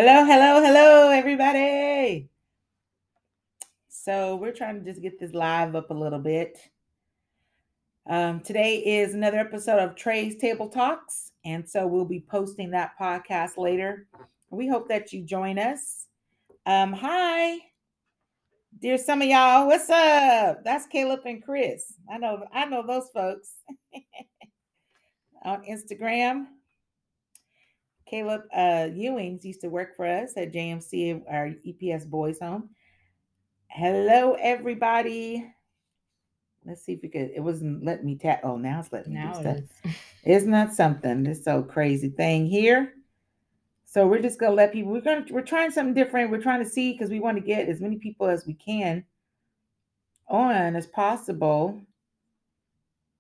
Hello, 0.01 0.24
hello, 0.24 0.63
hello, 0.63 1.10
everybody. 1.10 2.29
So 3.89 4.38
we're 4.38 4.53
trying 4.53 4.79
to 4.79 4.86
just 4.89 5.01
get 5.01 5.20
this 5.20 5.34
live 5.34 5.75
up 5.75 5.89
a 5.89 5.94
little 5.94 6.20
bit. 6.20 6.58
Um, 8.10 8.39
today 8.39 8.77
is 8.77 9.13
another 9.13 9.39
episode 9.39 9.77
of 9.77 9.98
Trey's 9.98 10.38
Table 10.38 10.70
Talks, 10.70 11.34
and 11.44 11.68
so 11.68 11.86
we'll 11.86 12.06
be 12.06 12.22
posting 12.22 12.72
that 12.72 12.94
podcast 12.98 13.58
later. 13.58 14.08
We 14.51 14.70
hope 14.70 14.88
that 14.88 15.12
you 15.12 15.22
join 15.25 15.60
us. 15.60 16.06
Um, 16.65 16.94
hi, 16.94 17.58
dear 18.79 18.98
some 18.98 19.22
of 19.22 19.27
y'all. 19.27 19.68
What's 19.68 19.89
up? 19.89 20.63
That's 20.63 20.88
Caleb 20.88 21.25
and 21.25 21.44
Chris. 21.44 21.91
I 22.10 22.20
know, 22.20 22.46
I 22.53 22.63
know 22.63 22.88
those 22.88 23.10
folks 23.13 23.50
on 25.44 25.63
Instagram. 25.70 26.46
Caleb 28.09 28.41
uh, 28.53 28.89
Ewings 28.89 29.43
used 29.43 29.61
to 29.61 29.69
work 29.69 29.95
for 29.95 30.05
us 30.05 30.33
at 30.35 30.51
JMC, 30.51 31.21
our 31.29 31.53
EPS 31.67 32.07
Boys 32.09 32.39
Home. 32.39 32.69
Hello, 33.67 34.35
everybody. 34.39 35.45
Let's 36.65 36.83
see 36.83 36.93
if 36.93 37.01
we 37.03 37.09
could. 37.09 37.31
It 37.35 37.41
wasn't 37.41 37.85
letting 37.85 38.05
me 38.05 38.15
tap. 38.15 38.41
Oh, 38.43 38.57
now 38.57 38.79
it's 38.79 38.91
letting 38.91 39.13
Now 39.13 39.25
me 39.25 39.29
it 39.31 39.33
do 39.35 39.41
stuff. 39.41 39.57
is. 39.85 39.95
Isn't 40.23 40.51
that 40.51 40.73
something? 40.73 41.23
This 41.23 41.43
so 41.43 41.61
crazy 41.61 42.09
thing 42.09 42.47
here. 42.47 42.93
So 43.85 44.07
we're 44.07 44.21
just 44.21 44.39
gonna 44.39 44.53
let 44.55 44.73
people. 44.73 44.91
We're 44.91 45.01
gonna 45.01 45.25
we're 45.29 45.41
trying 45.41 45.71
something 45.71 45.93
different. 45.93 46.31
We're 46.31 46.41
trying 46.41 46.63
to 46.63 46.69
see 46.69 46.91
because 46.91 47.09
we 47.09 47.19
want 47.19 47.37
to 47.37 47.43
get 47.43 47.69
as 47.69 47.79
many 47.79 47.97
people 47.97 48.27
as 48.27 48.45
we 48.45 48.53
can 48.53 49.03
on 50.27 50.75
as 50.75 50.85
possible 50.87 51.81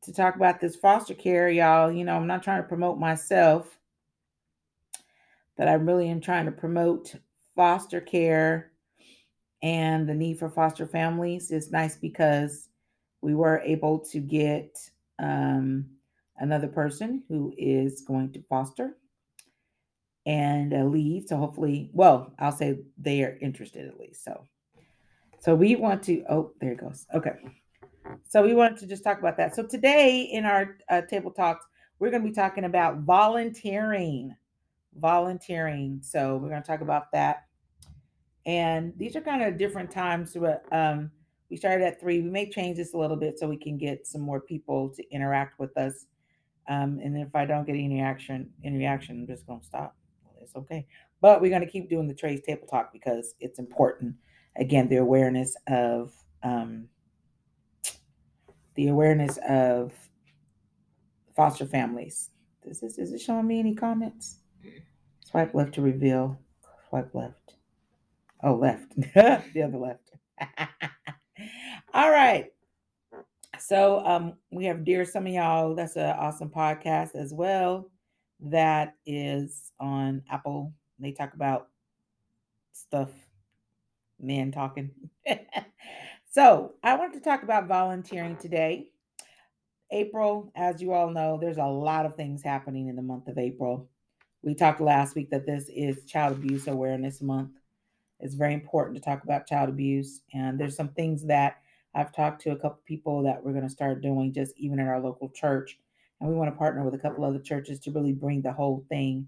to 0.03 0.13
talk 0.13 0.35
about 0.35 0.59
this 0.59 0.75
foster 0.75 1.13
care, 1.13 1.49
y'all. 1.49 1.91
You 1.91 2.03
know, 2.05 2.15
I'm 2.15 2.27
not 2.27 2.43
trying 2.43 2.61
to 2.61 2.67
promote 2.67 2.99
myself, 2.99 3.78
but 5.59 5.67
I 5.67 5.73
really 5.73 6.09
am 6.09 6.21
trying 6.21 6.45
to 6.45 6.53
promote 6.53 7.13
foster 7.53 7.99
care 7.99 8.71
and 9.61 10.07
the 10.07 10.13
need 10.15 10.39
for 10.39 10.49
foster 10.49 10.87
families. 10.87 11.51
It's 11.51 11.69
nice 11.69 11.97
because 11.97 12.69
we 13.21 13.35
were 13.35 13.61
able 13.65 13.99
to 14.05 14.19
get 14.19 14.79
um, 15.21 15.85
another 16.37 16.69
person 16.69 17.23
who 17.27 17.53
is 17.57 18.03
going 18.07 18.31
to 18.31 18.43
foster 18.43 18.95
and 20.25 20.93
leave. 20.93 21.25
So 21.27 21.35
hopefully, 21.35 21.89
well, 21.91 22.33
I'll 22.39 22.53
say 22.53 22.79
they 22.97 23.21
are 23.23 23.37
interested 23.41 23.85
at 23.85 23.99
least. 23.99 24.23
So, 24.23 24.47
so 25.41 25.55
we 25.55 25.75
want 25.75 26.03
to. 26.03 26.23
Oh, 26.29 26.53
there 26.61 26.71
it 26.71 26.79
goes. 26.79 27.05
Okay. 27.13 27.33
So 28.29 28.41
we 28.43 28.53
wanted 28.53 28.77
to 28.77 28.87
just 28.87 29.03
talk 29.03 29.19
about 29.19 29.35
that. 29.35 29.55
So 29.55 29.63
today 29.67 30.21
in 30.21 30.45
our 30.45 30.77
uh, 30.89 31.01
table 31.01 31.31
talks, 31.31 31.65
we're 31.99 32.11
going 32.11 32.23
to 32.23 32.29
be 32.29 32.33
talking 32.33 32.63
about 32.63 32.99
volunteering. 32.99 34.37
Volunteering. 34.97 35.99
So 36.01 36.37
we're 36.37 36.49
going 36.49 36.61
to 36.61 36.67
talk 36.67 36.81
about 36.81 37.11
that. 37.13 37.45
And 38.45 38.93
these 38.97 39.15
are 39.15 39.21
kind 39.21 39.43
of 39.43 39.57
different 39.57 39.91
times. 39.91 40.35
But 40.39 40.63
um, 40.71 41.11
we 41.49 41.57
started 41.57 41.85
at 41.85 41.99
three. 41.99 42.21
We 42.21 42.29
may 42.29 42.49
change 42.49 42.77
this 42.77 42.93
a 42.93 42.97
little 42.97 43.17
bit 43.17 43.39
so 43.39 43.47
we 43.47 43.57
can 43.57 43.77
get 43.77 44.07
some 44.07 44.21
more 44.21 44.39
people 44.39 44.89
to 44.89 45.03
interact 45.11 45.59
with 45.59 45.75
us. 45.77 46.05
Um, 46.67 46.99
and 47.03 47.17
if 47.17 47.35
I 47.35 47.45
don't 47.45 47.65
get 47.65 47.73
any 47.73 48.01
action, 48.01 48.49
any 48.63 48.77
reaction, 48.77 49.21
I'm 49.21 49.27
just 49.27 49.47
going 49.47 49.59
to 49.59 49.65
stop. 49.65 49.95
It's 50.41 50.55
okay. 50.55 50.87
But 51.21 51.41
we're 51.41 51.49
going 51.49 51.65
to 51.65 51.67
keep 51.67 51.89
doing 51.89 52.07
the 52.07 52.13
Trey's 52.13 52.41
Table 52.41 52.67
Talk 52.67 52.93
because 52.93 53.35
it's 53.39 53.59
important. 53.59 54.15
Again, 54.55 54.87
the 54.87 54.97
awareness 54.97 55.55
of 55.67 56.13
um, 56.43 56.87
the 58.75 58.87
awareness 58.87 59.37
of 59.47 59.93
foster 61.35 61.65
families. 61.65 62.29
Is 62.63 62.79
this 62.79 62.97
is 62.97 63.13
it 63.13 63.19
showing 63.19 63.47
me 63.47 63.59
any 63.59 63.75
comments? 63.75 64.38
Swipe 65.29 65.53
left 65.53 65.75
to 65.75 65.81
reveal. 65.81 66.39
Swipe 66.89 67.13
left. 67.13 67.53
Oh, 68.41 68.55
left. 68.55 68.95
the 69.13 69.63
other 69.63 69.77
left. 69.77 70.11
All 71.93 72.09
right. 72.09 72.47
So 73.59 74.03
um 74.05 74.33
we 74.49 74.65
have 74.65 74.83
Dear 74.83 75.05
Some 75.05 75.27
of 75.27 75.33
Y'all. 75.33 75.75
That's 75.75 75.97
an 75.97 76.15
awesome 76.17 76.49
podcast 76.49 77.15
as 77.15 77.31
well. 77.31 77.91
That 78.39 78.95
is 79.05 79.71
on 79.79 80.23
Apple. 80.31 80.73
They 80.97 81.11
talk 81.11 81.35
about 81.35 81.67
stuff, 82.73 83.11
men 84.19 84.51
talking. 84.51 84.89
so 86.31 86.73
I 86.83 86.95
want 86.95 87.13
to 87.13 87.19
talk 87.19 87.43
about 87.43 87.67
volunteering 87.67 88.35
today. 88.37 88.87
April, 89.91 90.51
as 90.55 90.81
you 90.81 90.93
all 90.93 91.11
know, 91.11 91.37
there's 91.39 91.57
a 91.57 91.65
lot 91.65 92.07
of 92.07 92.15
things 92.15 92.41
happening 92.41 92.87
in 92.87 92.95
the 92.95 93.01
month 93.03 93.27
of 93.27 93.37
April. 93.37 93.89
We 94.41 94.55
talked 94.55 94.79
last 94.79 95.15
week 95.15 95.29
that 95.31 95.45
this 95.45 95.69
is 95.69 96.05
Child 96.05 96.37
Abuse 96.37 96.67
Awareness 96.67 97.21
Month. 97.21 97.51
It's 98.21 98.35
very 98.35 98.53
important 98.53 98.95
to 98.95 99.03
talk 99.03 99.23
about 99.23 99.47
child 99.47 99.69
abuse, 99.69 100.21
and 100.33 100.59
there's 100.59 100.75
some 100.75 100.89
things 100.89 101.25
that 101.25 101.57
I've 101.93 102.13
talked 102.13 102.41
to 102.43 102.51
a 102.51 102.55
couple 102.55 102.81
people 102.85 103.21
that 103.23 103.43
we're 103.43 103.51
going 103.51 103.63
to 103.63 103.69
start 103.69 104.01
doing 104.01 104.31
just 104.33 104.53
even 104.57 104.79
in 104.79 104.87
our 104.87 104.99
local 104.99 105.29
church, 105.29 105.77
and 106.19 106.29
we 106.29 106.35
want 106.35 106.51
to 106.51 106.57
partner 106.57 106.83
with 106.83 106.93
a 106.93 106.99
couple 106.99 107.25
other 107.25 107.39
churches 107.39 107.79
to 107.81 107.91
really 107.91 108.13
bring 108.13 108.41
the 108.41 108.51
whole 108.51 108.85
thing. 108.87 109.27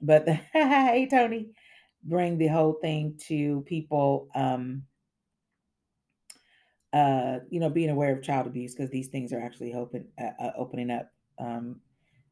But 0.00 0.26
the, 0.26 0.34
hey 0.52 1.08
Tony, 1.10 1.50
bring 2.02 2.36
the 2.36 2.48
whole 2.48 2.74
thing 2.74 3.18
to 3.28 3.62
people. 3.66 4.28
Um, 4.34 4.84
uh, 6.92 7.40
you 7.50 7.58
know, 7.58 7.70
being 7.70 7.90
aware 7.90 8.12
of 8.12 8.22
child 8.22 8.46
abuse 8.46 8.72
because 8.74 8.90
these 8.90 9.08
things 9.08 9.32
are 9.32 9.40
actually 9.40 9.74
open, 9.74 10.06
uh, 10.16 10.30
uh, 10.40 10.52
opening 10.56 10.90
up, 10.90 11.10
um, 11.40 11.80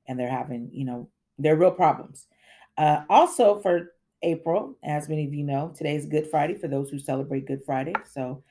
and 0.07 0.21
they're 0.21 0.31
having, 0.31 0.71
you 0.73 0.85
know, 0.85 1.09
they're 1.39 1.57
real 1.57 1.71
problems. 1.71 2.27
Uh, 2.79 3.03
also, 3.09 3.61
for 3.61 3.93
April, 4.23 4.77
as 4.85 5.09
many 5.09 5.27
of 5.27 5.35
you 5.35 5.45
know, 5.45 5.73
today 5.77 5.97
is 5.97 6.07
Good 6.07 6.29
Friday 6.31 6.55
for 6.55 6.69
those 6.69 6.91
who 6.91 6.99
celebrate 6.99 7.47
Good 7.47 7.65
Friday. 7.65 7.95
So, 8.11 8.43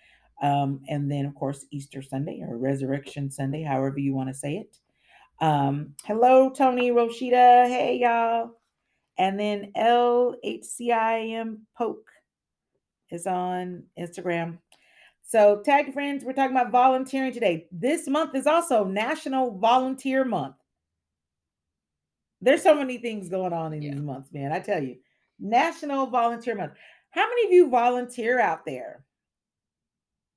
um, 0.42 0.82
and 0.90 1.10
then 1.10 1.26
of 1.26 1.36
course 1.36 1.66
Easter 1.72 2.02
Sunday 2.02 2.44
or 2.46 2.58
Resurrection 2.58 3.32
Sunday, 3.32 3.64
however 3.64 4.00
you 4.00 4.14
want 4.14 4.30
to 4.30 4.36
say 4.36 4.58
it. 4.58 4.78
Um, 5.40 5.96
hello, 6.06 6.50
Tony 6.50 6.92
Roshita. 6.92 7.68
Hey, 7.68 8.00
y'all. 8.02 8.52
And 9.18 9.40
then 9.40 9.72
LHCIM 9.76 11.60
Poke 11.78 12.10
is 13.10 13.28
on 13.28 13.84
Instagram. 14.00 14.58
So, 15.26 15.62
tag 15.64 15.94
friends. 15.94 16.24
We're 16.24 16.34
talking 16.34 16.56
about 16.56 16.72
volunteering 16.72 17.32
today. 17.32 17.68
This 17.72 18.08
month 18.08 18.36
is 18.36 18.48
also 18.48 18.84
National 18.84 19.58
Volunteer 19.58 20.26
Month. 20.26 20.56
There's 22.42 22.64
so 22.64 22.76
many 22.76 22.98
things 22.98 23.30
going 23.30 23.54
on 23.54 23.74
in 23.74 23.82
Yeah. 23.82 23.92
these 23.92 24.02
months, 24.02 24.32
man. 24.32 24.52
I 24.52 24.60
tell 24.60 24.84
you, 24.84 24.98
National 25.40 26.08
Volunteer 26.08 26.56
Month. 26.56 26.74
How 27.12 27.28
many 27.28 27.46
of 27.48 27.52
you 27.54 27.70
volunteer 27.70 28.40
out 28.40 28.66
there? 28.66 29.04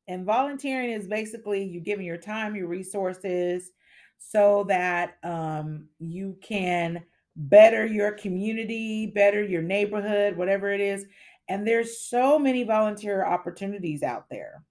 And 0.06 0.24
volunteering 0.26 0.90
is 0.90 1.08
basically 1.08 1.64
you 1.64 1.80
giving 1.80 2.04
your 2.04 2.18
time, 2.18 2.54
your 2.56 2.66
resources, 2.68 3.72
so 4.18 4.64
that 4.64 5.16
um, 5.22 5.88
you 5.98 6.36
can 6.42 7.02
better 7.36 7.86
your 7.86 8.12
community, 8.12 9.06
better 9.06 9.42
your 9.42 9.62
neighborhood, 9.62 10.36
whatever 10.36 10.70
it 10.70 10.80
is. 10.80 11.06
And 11.48 11.66
there's 11.66 12.00
so 12.00 12.38
many 12.38 12.64
volunteer 12.64 13.24
opportunities 13.24 14.02
out 14.02 14.28
there. 14.30 14.62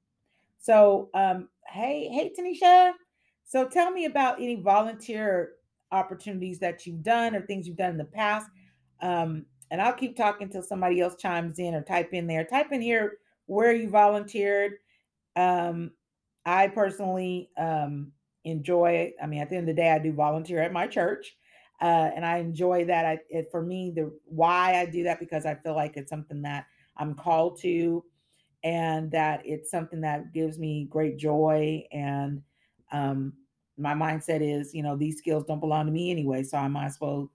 So, 0.59 1.09
um, 1.13 1.49
hey, 1.67 2.07
hey, 2.09 2.31
Tanisha. 2.37 2.93
So, 3.45 3.67
tell 3.67 3.91
me 3.91 4.05
about 4.05 4.39
any 4.41 4.55
volunteer 4.55 5.53
opportunities 5.93 6.59
that 6.59 6.85
you've 6.85 7.03
done 7.03 7.35
or 7.35 7.41
things 7.41 7.67
you've 7.67 7.77
done 7.77 7.91
in 7.91 7.97
the 7.97 8.05
past. 8.05 8.49
Um, 9.01 9.45
and 9.71 9.81
I'll 9.81 9.93
keep 9.93 10.15
talking 10.15 10.49
till 10.49 10.63
somebody 10.63 10.99
else 10.99 11.15
chimes 11.15 11.59
in 11.59 11.73
or 11.73 11.81
type 11.81 12.13
in 12.13 12.27
there. 12.27 12.43
Type 12.43 12.71
in 12.71 12.81
here 12.81 13.17
where 13.45 13.73
you 13.73 13.89
volunteered. 13.89 14.73
Um, 15.35 15.91
I 16.45 16.67
personally 16.67 17.49
um, 17.57 18.11
enjoy. 18.43 19.13
I 19.21 19.27
mean, 19.27 19.39
at 19.39 19.49
the 19.49 19.55
end 19.55 19.69
of 19.69 19.75
the 19.75 19.81
day, 19.81 19.91
I 19.91 19.99
do 19.99 20.13
volunteer 20.13 20.61
at 20.61 20.73
my 20.73 20.87
church, 20.87 21.35
uh, 21.81 22.11
and 22.15 22.25
I 22.25 22.37
enjoy 22.37 22.85
that. 22.85 23.05
I, 23.05 23.19
it, 23.29 23.47
for 23.51 23.61
me, 23.61 23.91
the 23.95 24.11
why 24.25 24.79
I 24.79 24.85
do 24.85 25.03
that 25.03 25.19
because 25.19 25.45
I 25.45 25.55
feel 25.55 25.75
like 25.75 25.97
it's 25.97 26.09
something 26.09 26.41
that 26.43 26.65
I'm 26.97 27.15
called 27.15 27.59
to 27.61 28.03
and 28.63 29.11
that 29.11 29.41
it's 29.45 29.71
something 29.71 30.01
that 30.01 30.33
gives 30.33 30.57
me 30.57 30.87
great 30.89 31.17
joy 31.17 31.83
and 31.91 32.41
um, 32.91 33.33
my 33.77 33.93
mindset 33.93 34.41
is 34.41 34.73
you 34.73 34.83
know 34.83 34.95
these 34.95 35.17
skills 35.17 35.43
don't 35.45 35.59
belong 35.59 35.85
to 35.85 35.91
me 35.91 36.11
anyway 36.11 36.43
so 36.43 36.57
i 36.57 36.67
might 36.67 36.85
as 36.85 36.99
well 37.01 37.29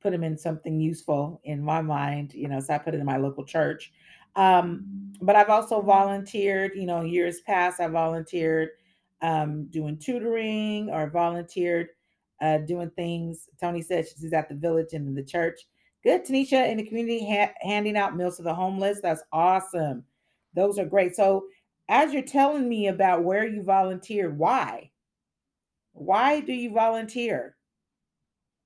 put 0.00 0.10
them 0.10 0.24
in 0.24 0.36
something 0.36 0.80
useful 0.80 1.40
in 1.44 1.62
my 1.62 1.80
mind 1.80 2.34
you 2.34 2.48
know 2.48 2.60
so 2.60 2.74
i 2.74 2.78
put 2.78 2.94
it 2.94 3.00
in 3.00 3.06
my 3.06 3.16
local 3.16 3.44
church. 3.44 3.92
Um, 4.36 5.12
but 5.20 5.36
i've 5.36 5.50
also 5.50 5.80
volunteered 5.80 6.72
you 6.74 6.86
know 6.86 7.02
years 7.02 7.40
past 7.42 7.80
i 7.80 7.86
volunteered 7.86 8.70
um, 9.22 9.64
doing 9.66 9.96
tutoring 9.96 10.90
or 10.90 11.08
volunteered 11.08 11.88
uh, 12.40 12.58
doing 12.58 12.90
things. 12.90 13.48
Tony 13.60 13.80
said 13.80 14.06
she's 14.06 14.32
at 14.32 14.48
the 14.48 14.54
village 14.54 14.92
and 14.92 15.08
in 15.08 15.14
the 15.14 15.24
church. 15.24 15.60
Good 16.02 16.26
tanisha 16.26 16.68
in 16.68 16.76
the 16.76 16.86
community 16.86 17.26
ha- 17.26 17.54
handing 17.60 17.96
out 17.96 18.16
meals 18.16 18.36
to 18.36 18.42
the 18.42 18.54
homeless. 18.54 19.00
That's 19.02 19.22
awesome. 19.32 20.04
Those 20.54 20.78
are 20.78 20.84
great. 20.84 21.16
So, 21.16 21.46
as 21.88 22.12
you're 22.12 22.22
telling 22.22 22.68
me 22.68 22.88
about 22.88 23.24
where 23.24 23.46
you 23.46 23.62
volunteered, 23.62 24.38
why? 24.38 24.90
Why 25.94 26.40
do 26.40 26.52
you 26.52 26.72
volunteer? 26.72 27.56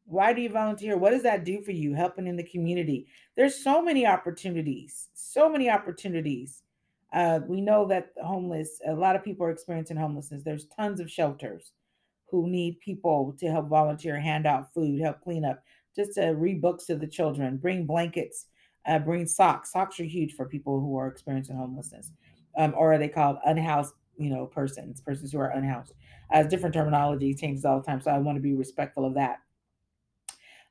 Why 0.07 0.33
do 0.33 0.41
you 0.41 0.49
volunteer? 0.49 0.97
What 0.97 1.11
does 1.11 1.23
that 1.23 1.45
do 1.45 1.61
for 1.61 1.73
you 1.73 1.93
helping 1.93 2.27
in 2.27 2.37
the 2.37 2.43
community? 2.43 3.07
There's 3.37 3.63
so 3.63 3.83
many 3.83 4.07
opportunities, 4.07 5.09
so 5.13 5.51
many 5.51 5.69
opportunities. 5.69 6.63
Uh, 7.13 7.41
we 7.47 7.61
know 7.61 7.87
that 7.89 8.13
homeless, 8.23 8.81
a 8.87 8.95
lot 8.95 9.15
of 9.15 9.23
people 9.23 9.45
are 9.47 9.51
experiencing 9.51 9.99
homelessness. 9.99 10.43
There's 10.43 10.67
tons 10.75 11.01
of 11.01 11.11
shelters 11.11 11.73
who 12.31 12.49
need 12.49 12.81
people 12.81 13.37
to 13.39 13.51
help 13.51 13.69
volunteer, 13.69 14.19
hand 14.19 14.47
out 14.47 14.73
food, 14.73 15.01
help 15.01 15.21
clean 15.21 15.45
up, 15.45 15.63
just 15.95 16.15
to 16.15 16.29
read 16.31 16.63
books 16.63 16.87
to 16.87 16.97
the 16.97 17.07
children, 17.07 17.59
bring 17.59 17.85
blankets, 17.85 18.47
uh, 18.87 18.99
bring 18.99 19.27
socks. 19.27 19.73
Socks 19.73 20.01
are 20.01 20.05
huge 20.05 20.35
for 20.35 20.47
people 20.47 20.81
who 20.81 20.97
are 20.97 21.09
experiencing 21.09 21.57
homelessness, 21.57 22.13
um, 22.57 22.75
or 22.77 22.95
are 22.95 22.99
they 22.99 23.09
called 23.09 23.37
unhoused, 23.45 23.93
you 24.19 24.31
know, 24.31 24.47
persons, 24.47 25.01
persons 25.01 25.33
who 25.33 25.39
are 25.39 25.51
unhoused. 25.51 25.95
As 26.31 26.49
different 26.49 26.75
terminology 26.75 27.35
changes 27.35 27.65
all 27.65 27.81
the 27.81 27.87
time, 27.87 28.01
so 28.01 28.11
I 28.11 28.19
want 28.19 28.37
to 28.37 28.43
be 28.43 28.55
respectful 28.55 29.07
of 29.07 29.15
that. 29.15 29.39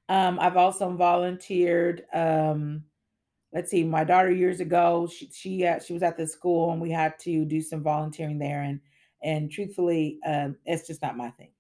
Um, 0.10 0.40
I've 0.40 0.58
also 0.58 0.90
volunteered. 0.92 2.04
Um, 2.14 2.86
let's 3.54 3.72
see, 3.72 3.84
my 3.84 4.04
daughter 4.04 4.32
years 4.32 4.60
ago, 4.60 5.08
she 5.08 5.30
she, 5.32 5.66
uh, 5.66 5.80
she 5.80 5.94
was 5.94 6.04
at 6.04 6.18
the 6.18 6.28
school 6.28 6.72
and 6.72 6.82
we 6.82 6.92
had 6.92 7.18
to 7.20 7.46
do 7.46 7.62
some 7.62 7.84
volunteering 7.84 8.40
there, 8.40 8.62
and 8.64 8.80
and 9.24 9.52
truthfully, 9.52 10.20
um, 10.26 10.58
it's 10.66 10.88
just 10.88 11.02
not 11.02 11.18
my 11.18 11.30
thing. 11.32 11.52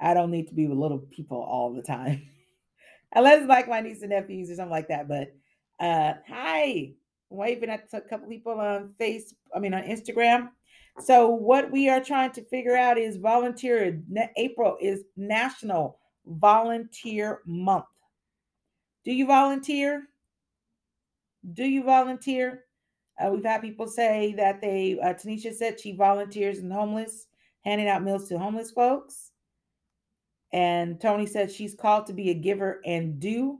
I 0.00 0.14
don't 0.14 0.30
need 0.30 0.48
to 0.48 0.54
be 0.54 0.66
with 0.66 0.78
little 0.78 0.98
people 0.98 1.38
all 1.38 1.74
the 1.74 1.82
time, 1.82 2.22
unless 3.14 3.46
like 3.48 3.68
my 3.68 3.80
niece 3.80 4.02
and 4.02 4.10
nephews 4.10 4.50
or 4.50 4.54
something 4.54 4.70
like 4.70 4.88
that. 4.88 5.08
But 5.08 5.34
uh, 5.80 6.14
hi, 6.26 6.94
waving 7.30 7.70
at 7.70 7.88
a 7.92 8.00
couple 8.00 8.28
people 8.28 8.58
on 8.60 8.94
face, 8.98 9.34
I 9.54 9.58
mean 9.58 9.74
on 9.74 9.82
Instagram. 9.82 10.48
So 11.00 11.28
what 11.28 11.70
we 11.70 11.88
are 11.88 12.02
trying 12.02 12.32
to 12.32 12.44
figure 12.44 12.76
out 12.76 12.98
is 12.98 13.16
volunteer. 13.16 14.02
April 14.36 14.76
is 14.80 15.04
National 15.16 15.98
Volunteer 16.26 17.40
Month. 17.46 17.84
Do 19.04 19.12
you 19.12 19.26
volunteer? 19.26 20.04
Do 21.52 21.64
you 21.64 21.84
volunteer? 21.84 22.64
Uh, 23.18 23.30
we've 23.30 23.44
had 23.44 23.62
people 23.62 23.86
say 23.86 24.34
that 24.36 24.60
they, 24.60 24.98
uh, 25.02 25.14
Tanisha 25.14 25.54
said 25.54 25.80
she 25.80 25.96
volunteers 25.96 26.58
in 26.58 26.70
homeless, 26.70 27.26
handing 27.64 27.88
out 27.88 28.02
meals 28.02 28.28
to 28.28 28.38
homeless 28.38 28.70
folks. 28.70 29.30
And 30.52 31.00
Tony 31.00 31.26
said 31.26 31.50
she's 31.50 31.74
called 31.74 32.06
to 32.06 32.12
be 32.12 32.30
a 32.30 32.34
giver 32.34 32.80
and 32.84 33.20
do, 33.20 33.58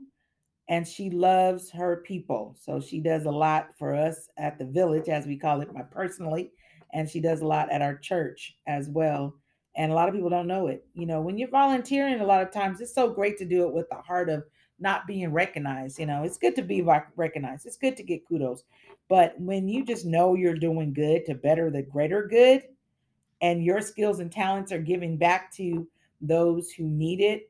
and 0.69 0.87
she 0.87 1.09
loves 1.09 1.69
her 1.71 1.97
people. 2.05 2.55
So 2.59 2.79
she 2.79 2.99
does 2.99 3.25
a 3.25 3.31
lot 3.31 3.69
for 3.77 3.93
us 3.93 4.29
at 4.37 4.57
the 4.57 4.65
village, 4.65 5.09
as 5.09 5.25
we 5.25 5.37
call 5.37 5.61
it, 5.61 5.73
my 5.73 5.81
personally, 5.81 6.51
and 6.93 7.09
she 7.09 7.19
does 7.19 7.41
a 7.41 7.47
lot 7.47 7.71
at 7.71 7.81
our 7.81 7.97
church 7.97 8.55
as 8.67 8.87
well. 8.87 9.35
And 9.75 9.91
a 9.91 9.95
lot 9.95 10.07
of 10.07 10.15
people 10.15 10.29
don't 10.29 10.47
know 10.47 10.67
it. 10.67 10.85
You 10.93 11.05
know, 11.05 11.21
when 11.21 11.37
you're 11.37 11.49
volunteering, 11.49 12.21
a 12.21 12.25
lot 12.25 12.41
of 12.41 12.51
times 12.51 12.81
it's 12.81 12.93
so 12.93 13.09
great 13.09 13.37
to 13.39 13.45
do 13.45 13.67
it 13.67 13.73
with 13.73 13.89
the 13.89 13.97
heart 13.97 14.29
of 14.29 14.43
not 14.79 15.07
being 15.07 15.31
recognized. 15.31 15.99
You 15.99 16.05
know, 16.05 16.23
it's 16.23 16.37
good 16.37 16.55
to 16.55 16.61
be 16.61 16.81
recognized. 17.15 17.65
It's 17.65 17.77
good 17.77 17.97
to 17.97 18.03
get 18.03 18.27
kudos. 18.27 18.63
But 19.09 19.39
when 19.39 19.67
you 19.67 19.83
just 19.83 20.05
know 20.05 20.35
you're 20.35 20.55
doing 20.55 20.93
good 20.93 21.25
to 21.25 21.33
better 21.33 21.69
the 21.69 21.81
greater 21.81 22.27
good 22.27 22.63
and 23.41 23.63
your 23.63 23.81
skills 23.81 24.19
and 24.19 24.31
talents 24.31 24.71
are 24.71 24.79
giving 24.79 25.17
back 25.17 25.53
to 25.55 25.87
those 26.21 26.71
who 26.71 26.83
need 26.83 27.21
it. 27.21 27.49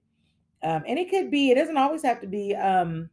Um, 0.61 0.83
and 0.87 0.99
it 0.99 1.09
could 1.09 1.31
be, 1.31 1.51
it 1.51 1.55
doesn't 1.55 1.77
always 1.77 2.03
have 2.03 2.19
to 2.21 2.27
be 2.27 2.55
um, 2.55 3.09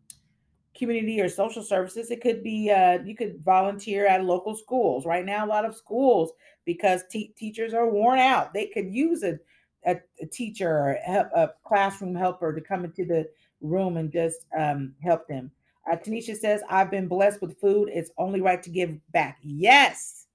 community 0.77 1.21
or 1.21 1.29
social 1.29 1.63
services. 1.63 2.11
It 2.11 2.21
could 2.21 2.43
be, 2.43 2.71
uh, 2.71 2.99
you 3.05 3.15
could 3.15 3.43
volunteer 3.45 4.07
at 4.07 4.25
local 4.25 4.57
schools. 4.57 5.07
Right 5.07 5.25
now, 5.25 5.45
a 5.45 5.49
lot 5.49 5.65
of 5.65 5.77
schools, 5.77 6.33
because 6.65 7.03
teachers 7.11 7.73
are 7.73 7.89
worn 7.89 8.19
out, 8.19 8.53
they 8.53 8.67
could 8.67 8.93
use 8.93 9.23
a, 9.23 9.39
a, 9.87 9.97
a 10.21 10.27
teacher 10.27 10.69
or 10.69 10.99
a, 11.07 11.51
classroom 11.65 12.15
helper 12.15 12.53
to 12.53 12.61
come 12.61 12.85
into 12.85 13.05
the 13.05 13.29
room 13.61 13.97
and 13.97 14.11
just 14.11 14.47
um, 14.59 14.93
help 15.03 15.27
them. 15.29 15.51
Uh, 15.91 15.97
Tanisha 15.97 16.37
says, 16.37 16.63
I've 16.69 16.91
been 16.91 17.07
blessed 17.07 17.41
with 17.41 17.61
food. 17.61 17.89
It's 17.93 18.11
only 18.19 18.41
right 18.41 18.63
to 18.65 18.71
give 18.71 18.99
back. 19.13 19.39
Yes, 19.43 20.27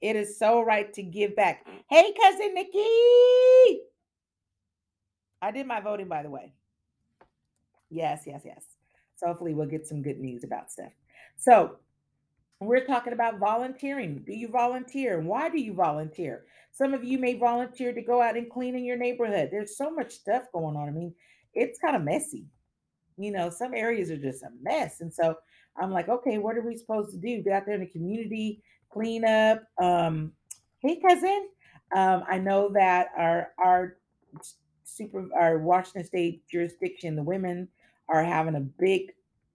it 0.00 0.16
is 0.16 0.38
so 0.38 0.62
right 0.62 0.92
to 0.94 1.02
give 1.02 1.36
back. 1.36 1.66
Hey, 1.90 2.14
cousin 2.22 2.54
Nikki. 2.54 3.82
I 5.40 5.50
did 5.50 5.66
my 5.66 5.80
voting, 5.80 6.08
by 6.08 6.22
the 6.22 6.30
way. 6.30 6.52
Yes, 7.90 8.22
yes, 8.26 8.42
yes. 8.44 8.64
So 9.16 9.26
hopefully 9.26 9.54
we'll 9.54 9.66
get 9.66 9.86
some 9.86 10.02
good 10.02 10.18
news 10.18 10.44
about 10.44 10.70
stuff. 10.70 10.92
So 11.36 11.76
we're 12.60 12.84
talking 12.84 13.12
about 13.12 13.38
volunteering. 13.38 14.22
Do 14.26 14.32
you 14.32 14.48
volunteer? 14.48 15.20
Why 15.20 15.48
do 15.48 15.60
you 15.60 15.74
volunteer? 15.74 16.44
Some 16.72 16.92
of 16.92 17.04
you 17.04 17.18
may 17.18 17.34
volunteer 17.38 17.92
to 17.92 18.02
go 18.02 18.20
out 18.20 18.36
and 18.36 18.50
clean 18.50 18.76
in 18.76 18.84
your 18.84 18.96
neighborhood. 18.96 19.48
There's 19.50 19.76
so 19.76 19.90
much 19.90 20.12
stuff 20.12 20.44
going 20.52 20.76
on. 20.76 20.88
I 20.88 20.92
mean, 20.92 21.14
it's 21.54 21.78
kind 21.78 21.96
of 21.96 22.02
messy. 22.02 22.46
You 23.16 23.32
know, 23.32 23.50
some 23.50 23.74
areas 23.74 24.10
are 24.10 24.16
just 24.16 24.42
a 24.42 24.50
mess. 24.62 25.00
And 25.00 25.12
so 25.12 25.36
I'm 25.76 25.90
like, 25.90 26.08
okay, 26.08 26.38
what 26.38 26.56
are 26.56 26.62
we 26.62 26.76
supposed 26.76 27.10
to 27.12 27.16
do? 27.16 27.42
Get 27.42 27.52
out 27.52 27.66
there 27.66 27.74
in 27.74 27.80
the 27.80 27.86
community, 27.86 28.62
clean 28.92 29.24
up. 29.24 29.62
Um, 29.80 30.32
hey, 30.80 31.00
cousin. 31.00 31.48
Um, 31.94 32.22
I 32.28 32.38
know 32.38 32.70
that 32.74 33.08
our 33.16 33.48
our 33.58 33.96
super 34.98 35.26
our 35.34 35.58
Washington 35.58 36.04
State 36.04 36.42
jurisdiction, 36.50 37.16
the 37.16 37.22
women 37.22 37.68
are 38.08 38.24
having 38.24 38.56
a 38.56 38.60
big 38.60 39.12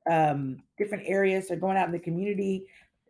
um, 0.10 0.58
different 0.78 1.04
areas. 1.06 1.48
They're 1.48 1.58
going 1.58 1.78
out 1.78 1.88
in 1.88 1.92
the 1.92 2.00
community 2.00 2.66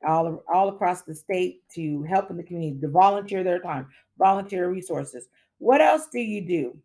all, 0.08 0.44
all 0.52 0.70
across 0.70 1.04
the 1.04 1.16
state 1.16 1.62
to 1.76 2.04
help 2.04 2.30
in 2.30 2.38
the 2.38 2.44
community, 2.44 2.80
to 2.82 2.90
volunteer 2.90 3.44
their 3.44 3.60
time, 3.60 3.88
volunteer 4.18 4.70
resources. 4.70 5.28
What 5.60 5.82
else 5.82 6.08
do 6.12 6.20
you 6.20 6.46
do? 6.46 6.78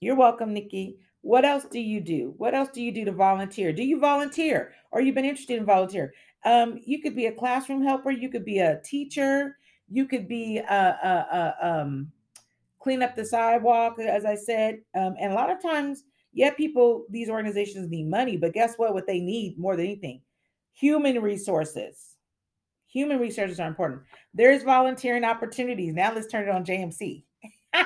You're 0.00 0.16
welcome, 0.16 0.52
Nikki. 0.52 0.98
What 1.22 1.44
else 1.44 1.64
do 1.64 1.80
you 1.80 2.00
do? 2.00 2.34
What 2.38 2.54
else 2.54 2.68
do 2.72 2.82
you 2.82 2.92
do 2.92 3.04
to 3.04 3.12
volunteer? 3.12 3.72
Do 3.72 3.82
you 3.82 4.00
volunteer 4.00 4.72
or 4.90 5.00
you've 5.00 5.14
been 5.14 5.24
interested 5.24 5.58
in 5.58 5.64
volunteer? 5.66 6.14
Um, 6.44 6.80
you 6.84 7.02
could 7.02 7.16
be 7.16 7.26
a 7.26 7.32
classroom 7.32 7.82
helper, 7.82 8.10
you 8.10 8.28
could 8.28 8.44
be 8.44 8.60
a 8.60 8.80
teacher, 8.84 9.56
you 9.90 10.06
could 10.06 10.28
be 10.28 10.58
a, 10.58 10.64
a, 10.72 11.56
a 11.60 11.68
um, 11.68 12.12
clean 12.80 13.02
up 13.02 13.16
the 13.16 13.24
sidewalk, 13.24 13.98
as 13.98 14.24
I 14.24 14.34
said. 14.34 14.78
Um, 14.94 15.14
and 15.20 15.32
a 15.32 15.34
lot 15.34 15.50
of 15.50 15.60
times, 15.62 16.04
yeah, 16.32 16.50
people, 16.50 17.04
these 17.10 17.30
organizations 17.30 17.90
need 17.90 18.08
money, 18.08 18.36
but 18.36 18.52
guess 18.52 18.74
what? 18.76 18.94
What 18.94 19.06
they 19.06 19.20
need 19.20 19.58
more 19.58 19.76
than 19.76 19.86
anything? 19.86 20.22
Human 20.74 21.20
resources. 21.20 22.16
Human 22.88 23.18
resources 23.18 23.60
are 23.60 23.68
important. 23.68 24.02
There's 24.32 24.62
volunteering 24.62 25.24
opportunities. 25.24 25.94
Now 25.94 26.14
let's 26.14 26.26
turn 26.26 26.48
it 26.48 26.50
on 26.50 26.64
JMC. 26.64 27.24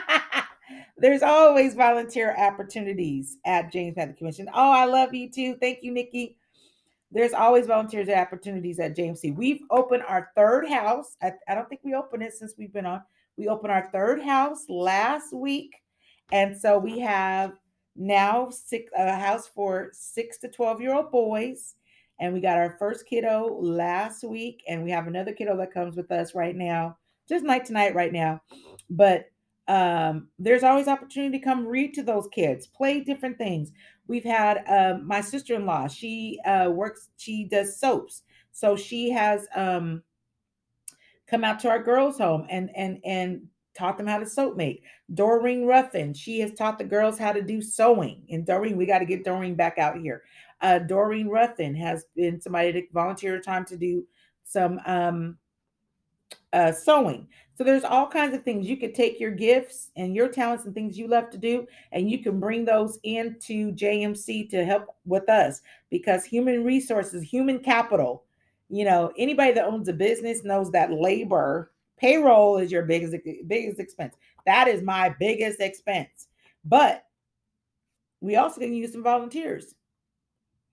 There's 0.96 1.22
always 1.22 1.74
volunteer 1.74 2.34
opportunities 2.36 3.38
at 3.44 3.72
James 3.72 3.96
Madison 3.96 4.16
Commission. 4.16 4.48
Oh, 4.54 4.70
I 4.70 4.84
love 4.84 5.12
you 5.12 5.30
too. 5.30 5.56
Thank 5.56 5.78
you, 5.82 5.92
Nikki. 5.92 6.36
There's 7.12 7.34
always 7.34 7.66
volunteers 7.66 8.08
and 8.08 8.18
opportunities 8.18 8.78
at 8.78 8.96
JMC. 8.96 9.36
We've 9.36 9.60
opened 9.70 10.02
our 10.08 10.30
third 10.34 10.68
house. 10.68 11.16
I, 11.22 11.32
I 11.46 11.54
don't 11.54 11.68
think 11.68 11.82
we 11.84 11.94
opened 11.94 12.22
it 12.22 12.32
since 12.32 12.54
we've 12.56 12.72
been 12.72 12.86
on. 12.86 13.02
We 13.36 13.48
opened 13.48 13.72
our 13.72 13.90
third 13.92 14.22
house 14.22 14.64
last 14.68 15.32
week. 15.32 15.74
And 16.32 16.58
so 16.58 16.78
we 16.78 16.98
have 17.00 17.52
now 17.94 18.48
six, 18.50 18.90
a 18.96 19.14
house 19.14 19.46
for 19.46 19.90
six 19.92 20.38
to 20.38 20.48
12 20.48 20.80
year 20.80 20.94
old 20.94 21.10
boys. 21.10 21.74
And 22.18 22.32
we 22.32 22.40
got 22.40 22.58
our 22.58 22.76
first 22.78 23.06
kiddo 23.06 23.58
last 23.60 24.24
week. 24.24 24.62
And 24.68 24.82
we 24.82 24.90
have 24.90 25.06
another 25.06 25.32
kiddo 25.32 25.56
that 25.58 25.74
comes 25.74 25.96
with 25.96 26.10
us 26.10 26.34
right 26.34 26.56
now, 26.56 26.96
just 27.28 27.44
night 27.44 27.66
to 27.66 27.72
night 27.72 27.94
right 27.94 28.12
now. 28.12 28.40
But 28.88 29.26
um, 29.68 30.28
there's 30.38 30.62
always 30.62 30.88
opportunity 30.88 31.38
to 31.38 31.44
come 31.44 31.66
read 31.66 31.94
to 31.94 32.02
those 32.02 32.28
kids, 32.32 32.66
play 32.66 33.00
different 33.00 33.38
things. 33.38 33.72
We've 34.06 34.24
had 34.24 34.64
um, 34.68 35.06
my 35.06 35.20
sister 35.20 35.54
in 35.54 35.66
law, 35.66 35.88
she 35.88 36.40
uh, 36.44 36.70
works, 36.70 37.10
she 37.16 37.44
does 37.44 37.78
soaps. 37.78 38.22
So 38.52 38.76
she 38.76 39.10
has 39.10 39.46
um, 39.54 40.02
come 41.26 41.44
out 41.44 41.60
to 41.60 41.70
our 41.70 41.82
girls' 41.82 42.18
home 42.18 42.46
and 42.50 42.70
and 42.76 42.98
and 43.04 43.48
taught 43.74 43.96
them 43.96 44.06
how 44.06 44.18
to 44.18 44.26
soap 44.26 44.56
make. 44.56 44.82
Doreen 45.14 45.64
Ruffin, 45.64 46.12
she 46.12 46.40
has 46.40 46.52
taught 46.52 46.78
the 46.78 46.84
girls 46.84 47.18
how 47.18 47.32
to 47.32 47.42
do 47.42 47.62
sewing. 47.62 48.22
And 48.30 48.44
Doreen, 48.44 48.76
we 48.76 48.86
got 48.86 48.98
to 48.98 49.06
get 49.06 49.24
Doreen 49.24 49.54
back 49.54 49.78
out 49.78 49.96
here. 49.98 50.22
Uh, 50.60 50.78
Doreen 50.78 51.28
Ruffin 51.28 51.74
has 51.74 52.04
been 52.14 52.40
somebody 52.40 52.72
to 52.72 52.82
volunteer 52.92 53.40
time 53.40 53.64
to 53.66 53.76
do 53.76 54.06
some 54.44 54.78
um, 54.84 55.38
uh, 56.52 56.72
sewing. 56.72 57.28
So 57.54 57.64
there's 57.64 57.84
all 57.84 58.06
kinds 58.06 58.34
of 58.34 58.42
things 58.42 58.68
you 58.68 58.76
could 58.76 58.94
take 58.94 59.20
your 59.20 59.30
gifts 59.30 59.90
and 59.96 60.14
your 60.14 60.28
talents 60.28 60.64
and 60.64 60.74
things 60.74 60.98
you 60.98 61.06
love 61.06 61.30
to 61.30 61.38
do, 61.38 61.66
and 61.92 62.10
you 62.10 62.18
can 62.18 62.40
bring 62.40 62.64
those 62.64 62.98
into 63.02 63.72
JMC 63.72 64.48
to 64.50 64.64
help 64.64 64.86
with 65.04 65.28
us 65.28 65.60
because 65.90 66.24
human 66.24 66.64
resources, 66.64 67.22
human 67.22 67.58
capital, 67.58 68.24
you 68.68 68.84
know, 68.84 69.12
anybody 69.18 69.52
that 69.52 69.66
owns 69.66 69.88
a 69.88 69.92
business 69.92 70.44
knows 70.44 70.70
that 70.72 70.92
labor 70.92 71.72
payroll 71.98 72.56
is 72.56 72.72
your 72.72 72.82
biggest 72.82 73.14
biggest 73.46 73.78
expense. 73.78 74.16
That 74.46 74.66
is 74.66 74.82
my 74.82 75.14
biggest 75.20 75.60
expense. 75.60 76.28
But 76.64 77.04
we 78.20 78.36
also 78.36 78.60
can 78.60 78.72
use 78.72 78.92
some 78.92 79.02
volunteers. 79.02 79.74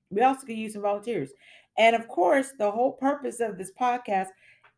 We 0.10 0.22
also 0.22 0.46
can 0.46 0.58
use 0.58 0.74
some 0.74 0.82
volunteers. 0.82 1.32
And 1.78 1.96
of 1.96 2.08
course, 2.08 2.54
the 2.58 2.72
whole 2.72 2.94
purpose 2.94 3.40
of 3.40 3.58
this 3.58 3.72
podcast 3.80 4.30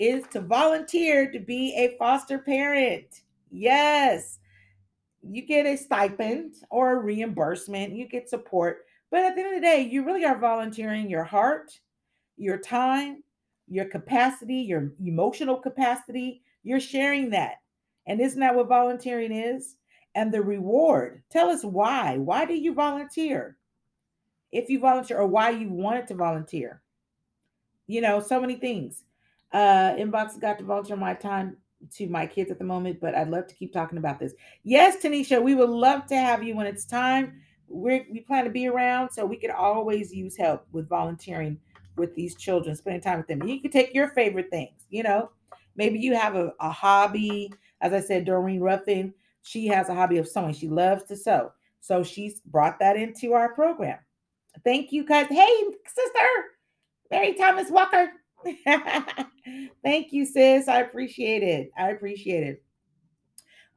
is 0.02 0.24
to 0.32 0.42
volunteer 0.42 1.32
to 1.32 1.40
be 1.40 1.76
a 1.76 1.96
foster 2.00 2.40
parent. 2.40 3.22
Yes. 3.52 4.40
You 5.22 5.44
get 5.46 5.68
a 5.68 5.78
stipend 5.78 6.56
or 6.72 6.94
a 6.94 7.00
reimbursement, 7.00 7.94
you 7.94 8.08
get 8.08 8.28
support. 8.28 8.86
But 9.12 9.20
at 9.20 9.36
the 9.36 9.42
end 9.42 9.56
of 9.56 9.62
the 9.62 9.68
day, 9.68 9.82
you 9.82 10.04
really 10.04 10.26
are 10.26 10.40
volunteering 10.40 11.08
your 11.08 11.24
heart, 11.24 11.80
your 12.36 12.58
time, 12.58 13.22
your 13.68 13.86
capacity, 13.86 14.56
your 14.56 14.92
emotional 15.06 15.58
capacity. 15.58 16.42
You're 16.64 16.80
sharing 16.80 17.30
that. 17.30 17.58
And 18.08 18.20
isn't 18.20 18.40
that 18.40 18.56
what 18.56 18.70
volunteering 18.70 19.32
is? 19.32 19.76
And 20.16 20.34
the 20.34 20.42
reward. 20.42 21.22
Tell 21.30 21.50
us 21.50 21.64
why. 21.64 22.18
Why 22.18 22.46
do 22.46 22.56
you 22.56 22.74
volunteer? 22.74 23.56
If 24.52 24.68
you 24.68 24.80
volunteer 24.80 25.20
or 25.20 25.28
why 25.28 25.52
you 25.52 25.70
wanted 25.70 26.08
to 26.08 26.16
volunteer. 26.16 26.82
You 27.86 28.02
know, 28.02 28.20
so 28.20 28.42
many 28.42 28.56
things. 28.56 29.04
Uh, 29.54 29.96
inbox 29.96 30.40
got 30.40 30.58
to 30.60 30.64
volunteer 30.64 30.96
my 30.96 31.14
time 31.14 31.58
to 31.94 32.08
my 32.08 32.26
kids 32.26 32.52
at 32.52 32.60
the 32.60 32.64
moment, 32.64 33.00
but 33.02 33.16
I'd 33.16 33.30
love 33.30 33.48
to 33.48 33.56
keep 33.56 33.74
talking 33.74 33.98
about 33.98 34.20
this. 34.20 34.34
Yes, 34.64 34.98
Tanisha, 35.04 35.42
we 35.42 35.56
would 35.56 35.70
love 35.70 36.06
to 36.08 36.16
have 36.16 36.44
you 36.44 36.56
when 36.56 36.68
it's 36.68 36.86
time. 36.86 37.42
We're, 37.68 38.06
we 38.12 38.20
plan 38.20 38.44
to 38.44 38.50
be 38.50 38.68
around, 38.68 39.10
so 39.10 39.26
we 39.26 39.38
could 39.38 39.50
always 39.50 40.14
use 40.14 40.38
help 40.38 40.66
with 40.72 40.88
volunteering 40.88 41.58
with 41.98 42.16
these 42.16 42.36
children, 42.36 42.76
spending 42.76 43.02
time 43.02 43.18
with 43.18 43.28
them. 43.28 43.48
You 43.48 43.60
can 43.62 43.72
take 43.72 43.94
your 43.94 44.10
favorite 44.10 44.50
things, 44.50 44.86
you 44.90 45.04
know. 45.04 45.32
Maybe 45.76 46.00
you 46.00 46.16
have 46.16 46.36
a, 46.36 46.54
a 46.60 46.70
hobby. 46.70 47.52
As 47.82 47.94
I 47.94 48.00
said, 48.00 48.26
Doreen 48.26 48.60
Ruffin, 48.60 49.14
she 49.42 49.68
has 49.68 49.90
a 49.90 49.96
hobby 49.96 50.18
of 50.18 50.28
sewing. 50.28 50.54
She 50.54 50.68
loves 50.68 51.04
to 51.06 51.16
sew. 51.16 51.52
So 51.80 52.04
she's 52.04 52.42
brought 52.42 52.78
that 52.80 52.96
into 52.96 53.34
our 53.34 53.54
program. 53.54 53.98
Thank 54.64 54.92
you, 54.92 55.06
guys. 55.06 55.28
Hey, 55.30 55.64
sister, 55.88 56.28
Mary 57.10 57.34
Thomas 57.34 57.70
Walker. 57.72 58.12
Thank 59.84 60.14
you, 60.14 60.26
sis. 60.26 60.68
I 60.68 60.82
appreciate 60.82 61.44
it. 61.44 61.72
I 61.78 61.90
appreciate 61.90 62.44
it. 62.44 62.64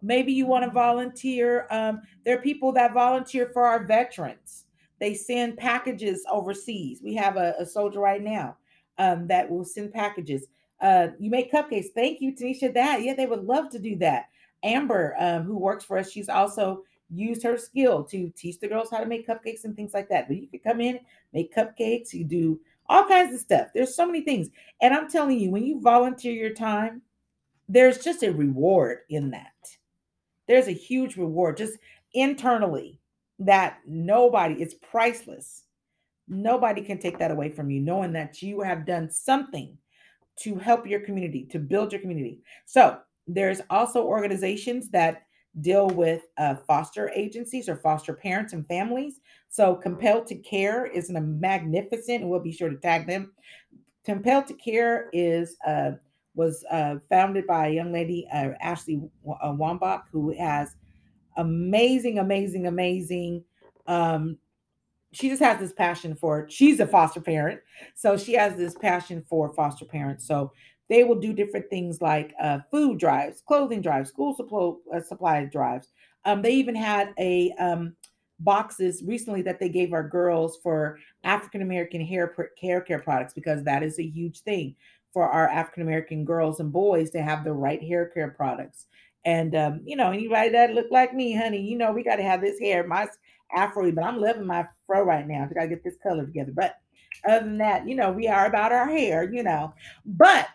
Maybe 0.03 0.33
you 0.33 0.47
want 0.47 0.65
to 0.65 0.71
volunteer. 0.71 1.67
Um, 1.71 2.03
there 2.25 2.37
are 2.37 2.43
people 2.43 2.73
that 2.73 2.93
volunteer 2.93 3.51
for 3.53 3.65
our 3.65 3.85
veterans. 3.85 4.65
They 5.01 5.15
send 5.15 5.57
packages 5.57 6.25
overseas. 6.31 7.01
We 7.03 7.15
have 7.15 7.37
a, 7.37 7.55
a 7.59 7.67
soldier 7.67 8.01
right 8.01 8.23
now 8.23 8.57
um, 8.99 9.27
that 9.29 9.51
will 9.51 9.65
send 9.65 9.93
packages. 9.93 10.47
Uh, 10.81 11.09
you 11.19 11.31
make 11.31 11.51
cupcakes. 11.53 11.87
Thank 11.95 12.21
you, 12.21 12.33
Tanisha. 12.35 12.73
That 12.73 13.03
yeah, 13.03 13.15
they 13.15 13.27
would 13.27 13.45
love 13.45 13.71
to 13.71 13.79
do 13.79 13.97
that. 13.97 14.27
Amber, 14.63 15.15
um, 15.19 15.43
who 15.45 15.59
works 15.59 15.85
for 15.85 15.99
us, 15.99 16.11
she's 16.11 16.29
also 16.29 16.83
used 17.11 17.43
her 17.43 17.57
skill 17.59 18.03
to 18.05 18.31
teach 18.37 18.59
the 18.61 18.69
girls 18.69 18.91
how 18.91 18.99
to 18.99 19.07
make 19.07 19.27
cupcakes 19.27 19.65
and 19.65 19.77
things 19.77 19.95
like 19.95 20.09
that. 20.09 20.27
But 20.29 20.37
you 20.37 20.49
could 20.49 20.63
come 20.65 20.81
in, 20.81 21.01
make 21.33 21.55
cupcakes. 21.55 22.13
You 22.13 22.25
do 22.25 22.61
all 22.89 23.07
kinds 23.07 23.35
of 23.35 23.41
stuff. 23.41 23.69
There's 23.75 23.95
so 23.95 24.07
many 24.07 24.23
things. 24.23 24.49
And 24.81 24.95
I'm 24.95 25.11
telling 25.11 25.39
you, 25.39 25.51
when 25.51 25.65
you 25.65 25.81
volunteer 25.81 26.33
your 26.33 26.55
time, 26.55 27.03
there's 27.69 27.99
just 27.99 28.23
a 28.23 28.33
reward 28.33 28.99
in 29.09 29.31
that. 29.31 29.53
There's 30.47 30.69
a 30.69 30.73
huge 30.73 31.17
reward 31.17 31.57
just 31.57 31.79
internally 32.13 33.01
that 33.39 33.79
nobody, 33.87 34.55
it's 34.63 34.75
priceless. 34.75 35.65
Nobody 36.29 36.83
can 36.83 36.99
take 36.99 37.19
that 37.19 37.31
away 37.31 37.51
from 37.51 37.71
you, 37.71 37.81
knowing 37.81 38.13
that 38.13 38.43
you 38.43 38.61
have 38.61 38.87
done 38.87 39.11
something 39.11 39.77
to 40.41 40.57
help 40.57 40.87
your 40.87 41.01
community, 41.01 41.45
to 41.51 41.59
build 41.59 41.93
your 41.93 42.01
community. 42.01 42.41
So 42.67 42.99
there's 43.27 43.61
also 43.71 44.05
organizations 44.05 44.91
that 44.91 45.23
deal 45.61 45.89
with 45.89 46.23
uh, 46.37 46.57
foster 46.67 47.11
agencies 47.15 47.69
or 47.69 47.77
foster 47.77 48.13
parents 48.13 48.53
and 48.53 48.67
families. 48.67 49.21
So, 49.49 49.75
Compelled 49.75 50.27
to 50.29 50.35
Care 50.37 50.87
is 50.87 51.11
a 51.11 51.21
magnificent, 51.21 52.23
and 52.23 52.31
we'll 52.31 52.41
be 52.41 52.53
sure 52.53 52.71
to 52.71 52.77
tag 52.77 53.07
them. 53.07 53.33
Compelled 54.05 54.47
to 54.49 54.55
Care 54.55 55.11
is 55.13 55.57
uh, 55.67 55.93
was 56.35 56.65
uh, 56.71 56.97
founded 57.09 57.47
by 57.47 57.69
a 57.69 57.73
young 57.73 57.93
lady, 57.93 58.27
uh, 58.33 58.51
Ashley 58.61 59.01
uh, 59.29 59.53
Wambach, 59.53 60.03
who 60.11 60.37
has 60.37 60.75
amazing, 61.37 62.19
amazing, 62.19 62.67
amazing. 62.67 63.45
Um, 63.87 64.39
she 65.13 65.29
just 65.29 65.43
has 65.43 65.61
this 65.61 65.73
passion 65.73 66.17
for. 66.17 66.47
She's 66.51 66.81
a 66.81 66.87
foster 66.87 67.21
parent, 67.21 67.61
so 67.95 68.17
she 68.17 68.33
has 68.33 68.57
this 68.57 68.75
passion 68.75 69.25
for 69.29 69.53
foster 69.55 69.85
parents. 69.85 70.27
So 70.27 70.53
they 70.89 71.05
will 71.05 71.19
do 71.19 71.33
different 71.33 71.69
things 71.71 72.01
like 72.01 72.35
uh, 72.41 72.59
food 72.71 72.99
drives, 72.99 73.43
clothing 73.47 73.81
drives, 73.81 74.11
school 74.11 74.35
supply, 74.35 74.73
uh, 74.95 75.01
supply 75.01 75.45
drives. 75.45 75.89
Um, 76.25 76.43
they 76.43 76.53
even 76.53 76.75
had 76.75 77.13
a 77.19 77.53
um, 77.59 77.95
boxes 78.41 79.03
recently 79.07 79.43
that 79.43 79.61
they 79.61 79.69
gave 79.69 79.93
our 79.93 80.07
girls 80.07 80.59
for 80.63 80.99
African 81.23 81.63
American 81.63 82.01
hair 82.01 82.35
hair 82.61 82.81
care 82.81 82.99
products 82.99 83.35
because 83.35 83.65
that 83.65 83.83
is 83.83 83.99
a 83.99 84.07
huge 84.07 84.41
thing 84.41 84.75
for 85.13 85.29
our 85.29 85.49
African 85.49 85.83
American 85.83 86.25
girls 86.25 86.61
and 86.61 86.73
boys 86.73 87.11
to 87.11 87.23
have 87.23 87.45
the 87.45 87.53
right 87.53 87.83
hair 87.83 88.07
care 88.07 88.31
products. 88.31 88.87
And 89.25 89.55
um, 89.55 89.81
you 89.85 89.97
know, 89.97 90.11
anybody 90.11 90.51
that 90.51 90.75
look 90.75 90.89
like 90.91 91.15
me, 91.15 91.35
honey, 91.35 91.61
you 91.61 91.79
know, 91.79 91.93
we 91.93 92.03
got 92.03 92.17
to 92.17 92.23
have 92.23 92.41
this 92.41 92.59
hair. 92.59 92.87
My 92.87 93.07
afro, 93.55 93.91
but 93.93 94.05
I'm 94.05 94.21
loving 94.21 94.47
my 94.47 94.67
fro 94.87 95.03
right 95.03 95.27
now. 95.27 95.49
I 95.49 95.55
got 95.55 95.63
to 95.63 95.69
get 95.69 95.85
this 95.85 95.97
color 96.03 96.27
together. 96.27 96.53
But 96.55 96.77
other 97.27 97.45
than 97.45 97.59
that, 97.59 97.89
you 97.89 97.95
know, 97.95 98.13
we 98.13 98.29
are 98.29 98.47
about 98.47 98.73
our 98.73 98.89
hair, 98.89 99.31
you 99.33 99.43
know. 99.43 99.73
But 100.05 100.49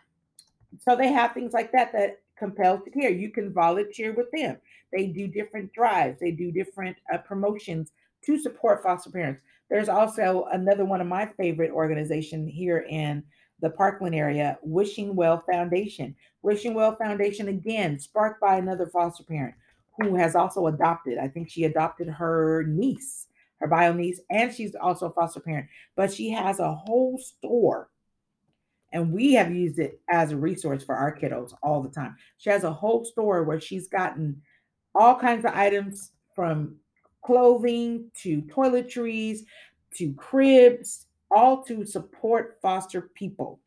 so 0.77 0.95
they 0.95 1.11
have 1.11 1.33
things 1.33 1.53
like 1.53 1.71
that 1.71 1.91
that 1.93 2.19
compelled 2.37 2.85
to 2.85 2.91
care. 2.91 3.09
You 3.09 3.31
can 3.31 3.53
volunteer 3.53 4.13
with 4.13 4.27
them. 4.31 4.57
They 4.93 5.07
do 5.07 5.27
different 5.27 5.73
drives. 5.73 6.19
They 6.19 6.31
do 6.31 6.51
different 6.51 6.97
uh, 7.13 7.17
promotions 7.19 7.91
to 8.25 8.39
support 8.39 8.83
foster 8.83 9.09
parents. 9.09 9.41
There's 9.69 9.89
also 9.89 10.47
another 10.51 10.85
one 10.85 11.01
of 11.01 11.07
my 11.07 11.27
favorite 11.37 11.71
organization 11.71 12.47
here 12.47 12.85
in 12.89 13.23
the 13.61 13.69
Parkland 13.69 14.15
area, 14.15 14.57
Wishing 14.63 15.15
Well 15.15 15.43
Foundation. 15.51 16.15
Wishing 16.41 16.73
Well 16.73 16.95
Foundation, 16.95 17.49
again, 17.49 17.99
sparked 17.99 18.41
by 18.41 18.55
another 18.55 18.87
foster 18.87 19.23
parent 19.23 19.55
who 19.99 20.15
has 20.15 20.35
also 20.35 20.67
adopted. 20.67 21.17
I 21.17 21.27
think 21.27 21.49
she 21.49 21.65
adopted 21.65 22.07
her 22.07 22.63
niece, 22.63 23.27
her 23.59 23.67
bio 23.67 23.93
niece, 23.93 24.21
and 24.31 24.53
she's 24.53 24.75
also 24.75 25.07
a 25.07 25.13
foster 25.13 25.41
parent. 25.41 25.67
But 25.95 26.13
she 26.13 26.31
has 26.31 26.59
a 26.59 26.73
whole 26.73 27.19
store 27.19 27.89
and 28.91 29.11
we 29.11 29.33
have 29.33 29.53
used 29.53 29.79
it 29.79 30.01
as 30.09 30.31
a 30.31 30.37
resource 30.37 30.83
for 30.83 30.95
our 30.95 31.15
kiddos 31.15 31.53
all 31.61 31.81
the 31.81 31.89
time. 31.89 32.15
She 32.37 32.49
has 32.49 32.63
a 32.63 32.73
whole 32.73 33.05
store 33.05 33.43
where 33.43 33.59
she's 33.59 33.87
gotten 33.87 34.41
all 34.95 35.15
kinds 35.15 35.45
of 35.45 35.53
items 35.53 36.11
from 36.35 36.75
clothing 37.23 38.09
to 38.21 38.41
toiletries 38.43 39.41
to 39.95 40.13
cribs, 40.13 41.07
all 41.31 41.63
to 41.63 41.85
support 41.85 42.57
foster 42.61 43.09
people, 43.15 43.59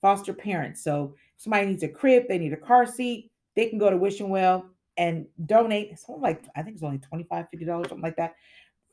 foster 0.00 0.32
parents. 0.32 0.82
So 0.82 1.14
somebody 1.36 1.66
needs 1.66 1.82
a 1.82 1.88
crib, 1.88 2.24
they 2.28 2.38
need 2.38 2.52
a 2.52 2.58
car 2.58 2.86
seat, 2.86 3.30
they 3.54 3.68
can 3.68 3.78
go 3.78 3.90
to 3.90 3.96
Wishing 3.96 4.28
Well 4.28 4.66
and 4.96 5.26
donate. 5.46 5.90
It's 5.92 6.04
only 6.08 6.22
like 6.22 6.44
I 6.56 6.62
think 6.62 6.74
it's 6.76 6.82
only 6.82 6.98
25 6.98 7.46
$50, 7.54 7.66
something 7.66 8.00
like 8.00 8.16
that. 8.16 8.34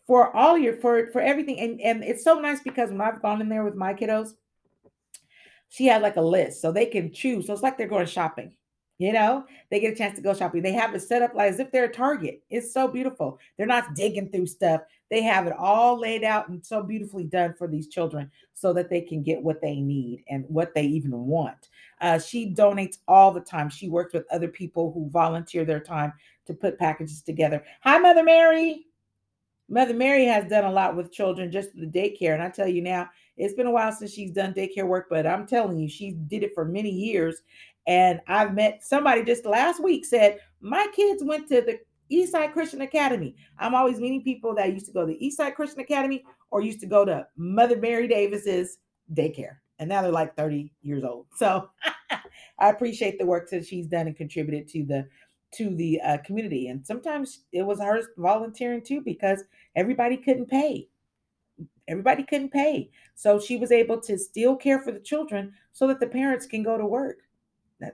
For 0.06 0.36
all 0.36 0.58
your 0.58 0.76
for 0.76 1.10
for 1.12 1.22
everything. 1.22 1.60
And 1.60 1.80
and 1.80 2.04
it's 2.04 2.24
so 2.24 2.40
nice 2.40 2.60
because 2.62 2.92
when 2.92 3.02
I've 3.02 3.22
gone 3.22 3.40
in 3.40 3.48
there 3.48 3.64
with 3.64 3.76
my 3.76 3.94
kiddos, 3.94 4.32
she 5.74 5.88
had 5.88 6.04
like 6.04 6.18
a 6.18 6.22
list 6.22 6.62
so 6.62 6.72
they 6.72 6.86
can 6.86 7.12
choose. 7.12 7.48
So 7.48 7.54
it's 7.54 7.64
like 7.64 7.80
they're 7.80 7.88
going 7.88 8.06
shopping. 8.06 8.54
You 9.00 9.12
know, 9.12 9.46
they 9.72 9.80
get 9.80 9.94
a 9.94 9.96
chance 9.96 10.16
to 10.18 10.22
go 10.22 10.36
shopping. 10.36 10.62
They 10.62 10.72
have 10.72 10.94
it 10.94 11.00
set 11.00 11.24
up 11.24 11.34
like 11.34 11.50
as 11.50 11.60
if 11.60 11.72
they're 11.72 11.86
a 11.86 11.92
Target. 11.92 12.44
It's 12.52 12.72
so 12.72 12.88
beautiful. 12.88 13.40
They're 13.58 13.66
not 13.66 13.96
digging 13.96 14.30
through 14.30 14.46
stuff. 14.46 14.82
They 15.10 15.24
have 15.24 15.48
it 15.48 15.54
all 15.58 16.00
laid 16.00 16.24
out 16.24 16.48
and 16.48 16.64
so 16.64 16.84
beautifully 16.84 17.24
done 17.24 17.56
for 17.58 17.68
these 17.68 17.88
children 17.88 18.30
so 18.54 18.72
that 18.72 18.88
they 18.92 19.02
can 19.02 19.24
get 19.24 19.42
what 19.42 19.62
they 19.62 19.82
need 19.82 20.24
and 20.30 20.46
what 20.48 20.76
they 20.76 20.84
even 20.84 21.12
want. 21.12 21.70
Uh, 22.02 22.20
she 22.20 22.54
donates 22.54 23.00
all 23.08 23.32
the 23.32 23.42
time. 23.42 23.68
She 23.68 23.90
works 23.90 24.14
with 24.14 24.32
other 24.32 24.50
people 24.50 24.92
who 24.94 25.10
volunteer 25.10 25.66
their 25.66 25.80
time 25.80 26.14
to 26.46 26.54
put 26.54 26.78
packages 26.78 27.24
together. 27.24 27.64
Hi, 27.82 27.98
Mother 27.98 28.24
Mary. 28.24 28.86
Mother 29.70 29.96
Mary 29.96 30.26
has 30.26 30.48
done 30.48 30.66
a 30.66 30.72
lot 30.72 30.96
with 30.96 31.12
children, 31.12 31.52
just 31.52 31.76
the 31.76 31.88
daycare. 31.88 32.36
And 32.36 32.44
I 32.44 32.50
tell 32.50 32.68
you 32.68 32.84
now, 32.84 33.10
it's 33.38 33.54
been 33.54 33.68
a 33.68 33.72
while 33.72 33.92
since 33.92 34.12
she's 34.14 34.32
done 34.32 34.54
daycare 34.54 34.88
work, 34.88 35.08
but 35.10 35.26
I'm 35.26 35.48
telling 35.48 35.78
you, 35.78 35.88
she 35.90 36.12
did 36.12 36.44
it 36.44 36.54
for 36.54 36.66
many 36.66 36.90
years. 36.90 37.42
And 37.88 38.22
I've 38.28 38.54
met 38.54 38.84
somebody 38.84 39.24
just 39.24 39.46
last 39.46 39.84
week 39.84 40.06
said, 40.06 40.40
My 40.62 40.88
kids 40.96 41.24
went 41.24 41.48
to 41.50 41.62
the 41.62 41.80
Eastside 42.12 42.54
Christian 42.54 42.82
Academy. 42.82 43.36
I'm 43.58 43.76
always 43.76 44.00
meeting 44.00 44.24
people 44.24 44.54
that 44.56 44.74
used 44.74 44.86
to 44.86 44.92
go 44.92 45.06
to 45.06 45.18
Eastside 45.18 45.56
Christian 45.56 45.82
Academy 45.82 46.24
or 46.52 46.62
used 46.62 46.80
to 46.82 46.86
go 46.86 47.06
to 47.06 47.28
Mother 47.36 47.78
Mary 47.78 48.08
Davis's 48.08 48.78
daycare. 49.14 49.58
And 49.80 49.90
now 49.90 50.02
they're 50.02 50.12
like 50.12 50.36
30 50.36 50.72
years 50.82 51.04
old. 51.04 51.26
So 51.36 51.70
I 52.60 52.70
appreciate 52.70 53.18
the 53.18 53.26
work 53.26 53.50
that 53.50 53.66
she's 53.66 53.88
done 53.88 54.08
and 54.08 54.16
contributed 54.16 54.68
to 54.70 54.86
the 54.86 55.08
to 55.56 55.76
the 55.76 56.02
uh, 56.02 56.18
community. 56.26 56.68
And 56.68 56.86
sometimes 56.86 57.42
it 57.52 57.62
was 57.62 57.80
her 57.80 58.02
volunteering 58.18 58.82
too 58.82 59.02
because 59.02 59.44
everybody 59.76 60.18
couldn't 60.18 60.48
pay 60.48 60.88
everybody 61.88 62.24
couldn't 62.24 62.52
pay. 62.52 62.90
So 63.16 63.40
she 63.40 63.58
was 63.58 63.72
able 63.72 64.00
to 64.02 64.18
still 64.18 64.56
care 64.56 64.80
for 64.80 64.92
the 64.92 65.00
children 65.00 65.54
so 65.72 65.88
that 65.88 66.00
the 66.00 66.08
parents 66.08 66.46
can 66.46 66.64
go 66.64 66.78
to 66.78 66.86
work. 66.86 67.18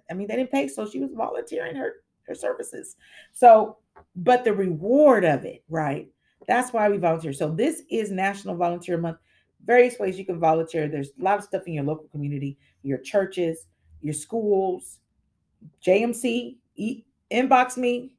I 0.09 0.13
mean, 0.13 0.27
they 0.27 0.35
didn't 0.35 0.51
pay, 0.51 0.67
so 0.67 0.87
she 0.87 0.99
was 0.99 1.11
volunteering 1.13 1.75
her 1.75 2.03
her 2.27 2.35
services. 2.35 2.95
So, 3.33 3.77
but 4.15 4.43
the 4.43 4.53
reward 4.53 5.25
of 5.25 5.45
it, 5.45 5.63
right? 5.67 6.07
That's 6.47 6.71
why 6.71 6.89
we 6.89 6.97
volunteer. 6.97 7.33
So 7.33 7.49
this 7.49 7.83
is 7.89 8.11
National 8.11 8.55
Volunteer 8.55 8.97
Month. 8.97 9.17
Various 9.65 9.99
ways 9.99 10.17
you 10.17 10.25
can 10.25 10.39
volunteer. 10.39 10.87
There's 10.87 11.09
a 11.19 11.23
lot 11.23 11.39
of 11.39 11.43
stuff 11.43 11.63
in 11.65 11.73
your 11.73 11.83
local 11.83 12.07
community, 12.09 12.57
your 12.83 12.99
churches, 12.99 13.67
your 14.01 14.13
schools, 14.13 14.99
JMC. 15.85 16.57
E- 16.75 17.03
inbox 17.31 17.77
me. 17.77 18.15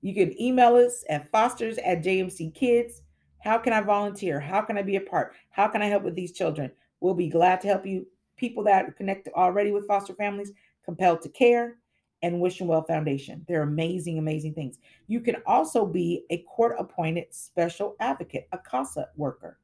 You 0.00 0.14
can 0.14 0.40
email 0.40 0.76
us 0.76 1.04
at 1.10 1.30
fosters 1.30 1.76
at 1.78 2.02
JMC 2.02 2.54
Kids. 2.54 3.02
How 3.42 3.58
can 3.58 3.72
I 3.72 3.80
volunteer? 3.80 4.38
How 4.38 4.60
can 4.62 4.76
I 4.78 4.82
be 4.82 4.96
a 4.96 5.00
part? 5.00 5.34
How 5.50 5.68
can 5.68 5.82
I 5.82 5.86
help 5.86 6.02
with 6.02 6.14
these 6.14 6.32
children? 6.32 6.70
We'll 7.00 7.14
be 7.14 7.28
glad 7.28 7.60
to 7.62 7.68
help 7.68 7.86
you. 7.86 8.06
People 8.36 8.64
that 8.64 8.86
are 8.86 8.92
connected 8.92 9.32
already 9.34 9.70
with 9.70 9.86
foster 9.86 10.14
families, 10.14 10.52
compelled 10.84 11.22
to 11.22 11.28
care. 11.28 11.76
and 12.22 12.40
Wishing 12.40 12.66
Well 12.66 12.82
Foundation. 12.82 13.44
They're 13.48 13.62
amazing, 13.62 14.18
amazing 14.18 14.54
things. 14.54 14.78
You 15.06 15.20
can 15.20 15.36
also 15.46 15.86
be 15.86 16.24
a 16.30 16.38
court 16.42 16.76
appointed 16.78 17.26
special 17.30 17.96
advocate, 18.00 18.48
a 18.52 18.58
CASA 18.58 19.08
worker. 19.16 19.58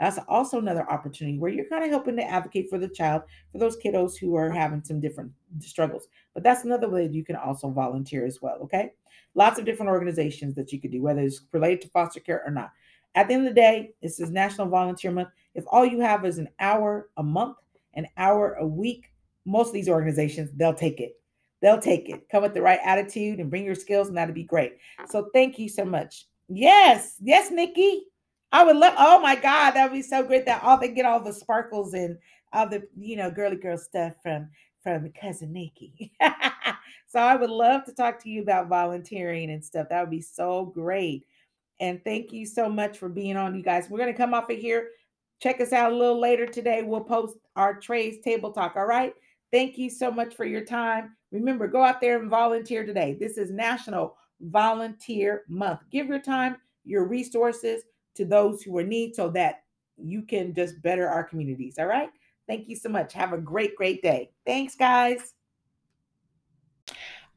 That's 0.00 0.18
also 0.28 0.58
another 0.58 0.88
opportunity 0.88 1.38
where 1.38 1.50
you're 1.50 1.68
kind 1.68 1.82
of 1.82 1.90
helping 1.90 2.16
to 2.16 2.22
advocate 2.22 2.70
for 2.70 2.78
the 2.78 2.88
child, 2.88 3.22
for 3.50 3.58
those 3.58 3.76
kiddos 3.78 4.16
who 4.16 4.36
are 4.36 4.48
having 4.48 4.82
some 4.84 5.00
different 5.00 5.32
struggles. 5.58 6.06
But 6.34 6.44
that's 6.44 6.64
another 6.64 6.88
way 6.88 7.06
that 7.06 7.14
you 7.14 7.24
can 7.24 7.34
also 7.34 7.68
volunteer 7.68 8.24
as 8.24 8.40
well. 8.40 8.58
Okay. 8.62 8.92
Lots 9.34 9.58
of 9.58 9.64
different 9.64 9.90
organizations 9.90 10.54
that 10.54 10.72
you 10.72 10.80
could 10.80 10.92
do, 10.92 11.02
whether 11.02 11.20
it's 11.20 11.42
related 11.52 11.80
to 11.82 11.88
foster 11.88 12.20
care 12.20 12.42
or 12.46 12.50
not. 12.52 12.70
At 13.18 13.26
the 13.26 13.34
end 13.34 13.48
of 13.48 13.52
the 13.52 13.60
day, 13.60 13.94
this 14.00 14.20
is 14.20 14.30
National 14.30 14.68
Volunteer 14.68 15.10
Month. 15.10 15.30
If 15.56 15.64
all 15.66 15.84
you 15.84 15.98
have 15.98 16.24
is 16.24 16.38
an 16.38 16.48
hour 16.60 17.08
a 17.16 17.22
month, 17.24 17.56
an 17.94 18.06
hour 18.16 18.54
a 18.60 18.64
week, 18.64 19.10
most 19.44 19.66
of 19.66 19.72
these 19.72 19.88
organizations, 19.88 20.50
they'll 20.54 20.72
take 20.72 21.00
it. 21.00 21.20
They'll 21.60 21.80
take 21.80 22.08
it. 22.08 22.28
Come 22.30 22.44
with 22.44 22.54
the 22.54 22.62
right 22.62 22.78
attitude 22.84 23.40
and 23.40 23.50
bring 23.50 23.64
your 23.64 23.74
skills, 23.74 24.06
and 24.06 24.16
that'll 24.16 24.36
be 24.36 24.44
great. 24.44 24.74
So 25.08 25.30
thank 25.34 25.58
you 25.58 25.68
so 25.68 25.84
much. 25.84 26.28
Yes, 26.48 27.16
yes, 27.20 27.50
Nikki. 27.50 28.04
I 28.52 28.62
would 28.62 28.76
love. 28.76 28.94
Oh 28.96 29.18
my 29.20 29.34
God, 29.34 29.72
that 29.72 29.90
would 29.90 29.96
be 29.96 30.02
so 30.02 30.22
great 30.22 30.46
that 30.46 30.62
all 30.62 30.78
they 30.78 30.92
get 30.92 31.04
all 31.04 31.18
the 31.18 31.32
sparkles 31.32 31.94
and 31.94 32.16
all 32.52 32.68
the 32.68 32.84
you 32.96 33.16
know 33.16 33.32
girly 33.32 33.56
girl 33.56 33.78
stuff 33.78 34.12
from 34.22 34.48
from 34.80 35.10
cousin 35.20 35.52
Nikki. 35.52 36.12
so 37.08 37.18
I 37.18 37.34
would 37.34 37.50
love 37.50 37.84
to 37.86 37.92
talk 37.92 38.22
to 38.22 38.30
you 38.30 38.42
about 38.42 38.68
volunteering 38.68 39.50
and 39.50 39.64
stuff. 39.64 39.88
That 39.90 40.02
would 40.02 40.10
be 40.10 40.22
so 40.22 40.66
great. 40.66 41.26
And 41.80 42.02
thank 42.04 42.32
you 42.32 42.44
so 42.46 42.68
much 42.68 42.98
for 42.98 43.08
being 43.08 43.36
on, 43.36 43.54
you 43.54 43.62
guys. 43.62 43.88
We're 43.88 43.98
gonna 43.98 44.14
come 44.14 44.34
off 44.34 44.50
of 44.50 44.58
here. 44.58 44.90
Check 45.40 45.60
us 45.60 45.72
out 45.72 45.92
a 45.92 45.96
little 45.96 46.20
later 46.20 46.46
today. 46.46 46.82
We'll 46.82 47.00
post 47.02 47.36
our 47.54 47.78
Trey's 47.78 48.20
Table 48.22 48.52
Talk. 48.52 48.74
All 48.76 48.86
right. 48.86 49.14
Thank 49.52 49.78
you 49.78 49.88
so 49.88 50.10
much 50.10 50.34
for 50.34 50.44
your 50.44 50.64
time. 50.64 51.16
Remember, 51.30 51.68
go 51.68 51.82
out 51.82 52.00
there 52.00 52.20
and 52.20 52.28
volunteer 52.28 52.84
today. 52.84 53.16
This 53.18 53.38
is 53.38 53.50
National 53.50 54.16
Volunteer 54.40 55.44
Month. 55.48 55.80
Give 55.90 56.06
your 56.06 56.20
time, 56.20 56.56
your 56.84 57.04
resources 57.04 57.82
to 58.16 58.24
those 58.24 58.62
who 58.62 58.76
are 58.78 58.84
need 58.84 59.14
so 59.14 59.30
that 59.30 59.62
you 59.96 60.22
can 60.22 60.54
just 60.54 60.82
better 60.82 61.08
our 61.08 61.24
communities. 61.24 61.78
All 61.78 61.86
right. 61.86 62.10
Thank 62.46 62.68
you 62.68 62.76
so 62.76 62.88
much. 62.88 63.12
Have 63.12 63.32
a 63.32 63.38
great, 63.38 63.76
great 63.76 64.02
day. 64.02 64.30
Thanks, 64.44 64.74
guys. 64.74 65.34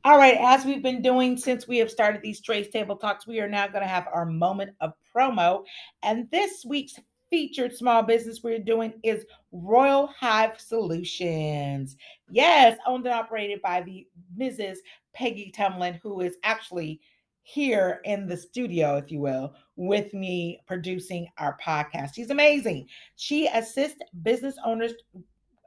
All 0.04 0.18
right, 0.18 0.38
as 0.40 0.66
we've 0.66 0.82
been 0.82 1.04
doing 1.04 1.38
since 1.38 1.68
we 1.68 1.78
have 1.78 1.92
started 1.92 2.24
these 2.24 2.42
Trey's 2.42 2.70
Table 2.70 2.96
Talks, 2.96 3.28
we 3.28 3.40
are 3.40 3.48
now 3.48 3.68
going 3.68 3.84
to 3.84 3.88
have 3.88 4.08
our 4.12 4.26
moment 4.26 4.72
of 4.82 4.94
promo. 5.16 5.64
And 6.02 6.28
this 6.32 6.66
week's 6.66 6.96
featured 7.30 7.76
small 7.76 8.02
business 8.02 8.42
we're 8.42 8.58
doing 8.58 8.94
is 9.04 9.28
Royal 9.52 10.08
Hive 10.08 10.60
Solutions. 10.60 11.98
Yes, 12.32 12.80
owned 12.88 13.06
and 13.06 13.14
operated 13.14 13.62
by 13.62 13.82
the 13.82 14.08
Mrs. 14.36 14.78
Peggy 15.14 15.54
Tumlin, 15.56 16.00
who 16.02 16.22
is 16.22 16.36
actually 16.44 17.00
here 17.44 18.02
in 18.04 18.26
the 18.26 18.38
studio, 18.38 18.98
if 18.98 19.12
you 19.12 19.20
will, 19.20 19.54
with 19.76 20.16
me 20.16 20.62
producing 20.66 21.28
our 21.38 21.60
podcast. 21.64 22.16
She's 22.16 22.32
amazing. 22.32 22.88
She 23.18 23.46
assists 23.54 24.00
business 24.24 24.56
owners 24.66 24.94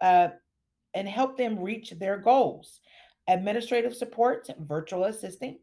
uh, 0.01 0.31
and 0.95 1.09
help 1.09 1.37
them 1.37 1.61
reach 1.61 1.91
their 2.01 2.19
goals. 2.19 2.81
Administrative 3.29 3.95
support, 3.95 4.49
virtual 4.61 5.05
assisting, 5.05 5.59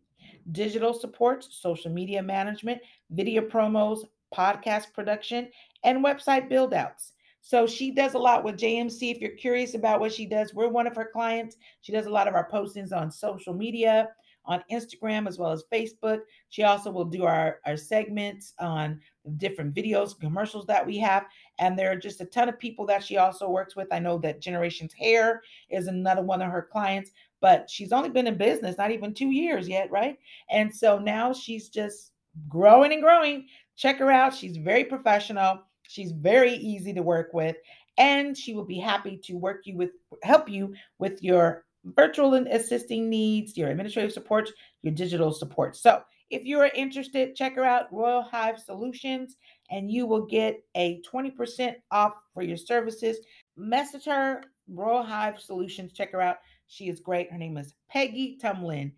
digital 0.52 0.94
supports, 0.94 1.48
social 1.52 1.92
media 1.92 2.22
management, 2.22 2.82
video 3.12 3.42
promos, 3.42 4.06
podcast 4.36 4.94
production, 4.94 5.50
and 5.84 6.04
website 6.04 6.50
build 6.50 6.74
outs. 6.74 7.14
So 7.42 7.66
she 7.66 7.92
does 7.92 8.14
a 8.14 8.20
lot 8.20 8.44
with 8.44 8.58
JMC. 8.58 9.12
If 9.12 9.20
you're 9.20 9.32
curious 9.32 9.74
about 9.74 10.00
what 10.00 10.14
she 10.14 10.26
does, 10.26 10.54
we're 10.54 10.70
one 10.70 10.88
of 10.88 10.96
her 10.96 11.10
clients. 11.12 11.58
She 11.82 11.92
does 11.92 12.06
a 12.06 12.12
lot 12.12 12.28
of 12.28 12.36
our 12.36 12.50
postings 12.50 12.94
on 12.94 13.12
social 13.12 13.54
media, 13.54 14.10
on 14.46 14.64
Instagram, 14.72 15.28
as 15.28 15.38
well 15.38 15.52
as 15.52 15.64
Facebook. 15.72 16.20
She 16.50 16.64
also 16.64 16.92
will 16.92 17.06
do 17.06 17.24
our, 17.24 17.60
our 17.66 17.78
segments 17.78 18.54
on 18.60 19.00
different 19.38 19.74
videos, 19.74 20.20
commercials 20.20 20.66
that 20.68 20.86
we 20.86 20.98
have. 21.00 21.26
And 21.60 21.78
there 21.78 21.92
are 21.92 21.96
just 21.96 22.22
a 22.22 22.26
ton 22.26 22.48
of 22.48 22.60
people 22.60 22.86
that 22.88 23.04
she 23.04 23.18
also 23.18 23.50
works 23.50 23.76
with. 23.76 23.88
I 23.92 24.00
know 24.00 24.18
that 24.20 24.42
Generations 24.42 24.94
Hair 24.94 25.42
is 25.70 25.88
another 25.88 26.22
one 26.22 26.42
of 26.42 26.52
her 26.52 26.68
clients, 26.72 27.12
but 27.42 27.70
she's 27.70 27.92
only 27.92 28.10
been 28.10 28.28
in 28.28 28.38
business 28.38 28.78
not 28.78 28.92
even 28.92 29.14
two 29.14 29.32
years 29.32 29.68
yet, 29.68 29.92
right? 29.92 30.18
And 30.50 30.74
so 30.74 31.00
now 31.00 31.34
she's 31.34 31.70
just 31.70 32.12
growing 32.48 32.94
and 32.94 33.02
growing. 33.02 33.48
Check 33.76 33.98
her 33.98 34.12
out. 34.12 34.34
She's 34.34 34.58
very 34.58 34.84
professional. 34.84 35.64
She's 35.84 36.12
very 36.12 36.54
easy 36.54 36.94
to 36.94 37.02
work 37.02 37.34
with, 37.34 37.58
and 37.98 38.38
she 38.38 38.54
will 38.54 38.64
be 38.64 38.80
happy 38.80 39.20
to 39.26 39.34
work 39.34 39.66
you 39.66 39.76
with 39.76 39.90
help 40.24 40.48
you 40.48 40.74
with 41.00 41.22
your 41.22 41.66
virtual 41.84 42.36
and 42.36 42.48
assisting 42.48 43.10
needs, 43.10 43.58
your 43.58 43.70
administrative 43.70 44.14
support, 44.14 44.50
your 44.84 44.94
digital 44.94 45.34
support. 45.34 45.76
So 45.76 46.02
if 46.30 46.46
you 46.46 46.60
are 46.60 46.72
interested, 46.74 47.36
check 47.36 47.56
her 47.56 47.66
out, 47.66 47.92
Royal 47.92 48.22
Hive 48.22 48.60
Solutions, 48.60 49.36
and 49.70 49.92
you 49.92 50.06
will 50.06 50.26
get 50.26 50.64
a 50.76 51.02
20% 51.02 51.76
off 51.92 52.14
for 52.34 52.42
your 52.44 52.56
services. 52.56 53.18
Message 53.58 54.06
her, 54.06 54.44
Royal 54.70 55.04
Hive 55.04 55.40
Solutions. 55.40 55.92
Check 55.92 56.14
her 56.14 56.22
out. 56.22 56.38
She 56.74 56.88
is 56.88 57.02
great. 57.02 57.30
Her 57.30 57.38
name 57.38 57.58
is 57.58 57.74
Peggy 57.90 58.40
Tumlin. 58.42 58.94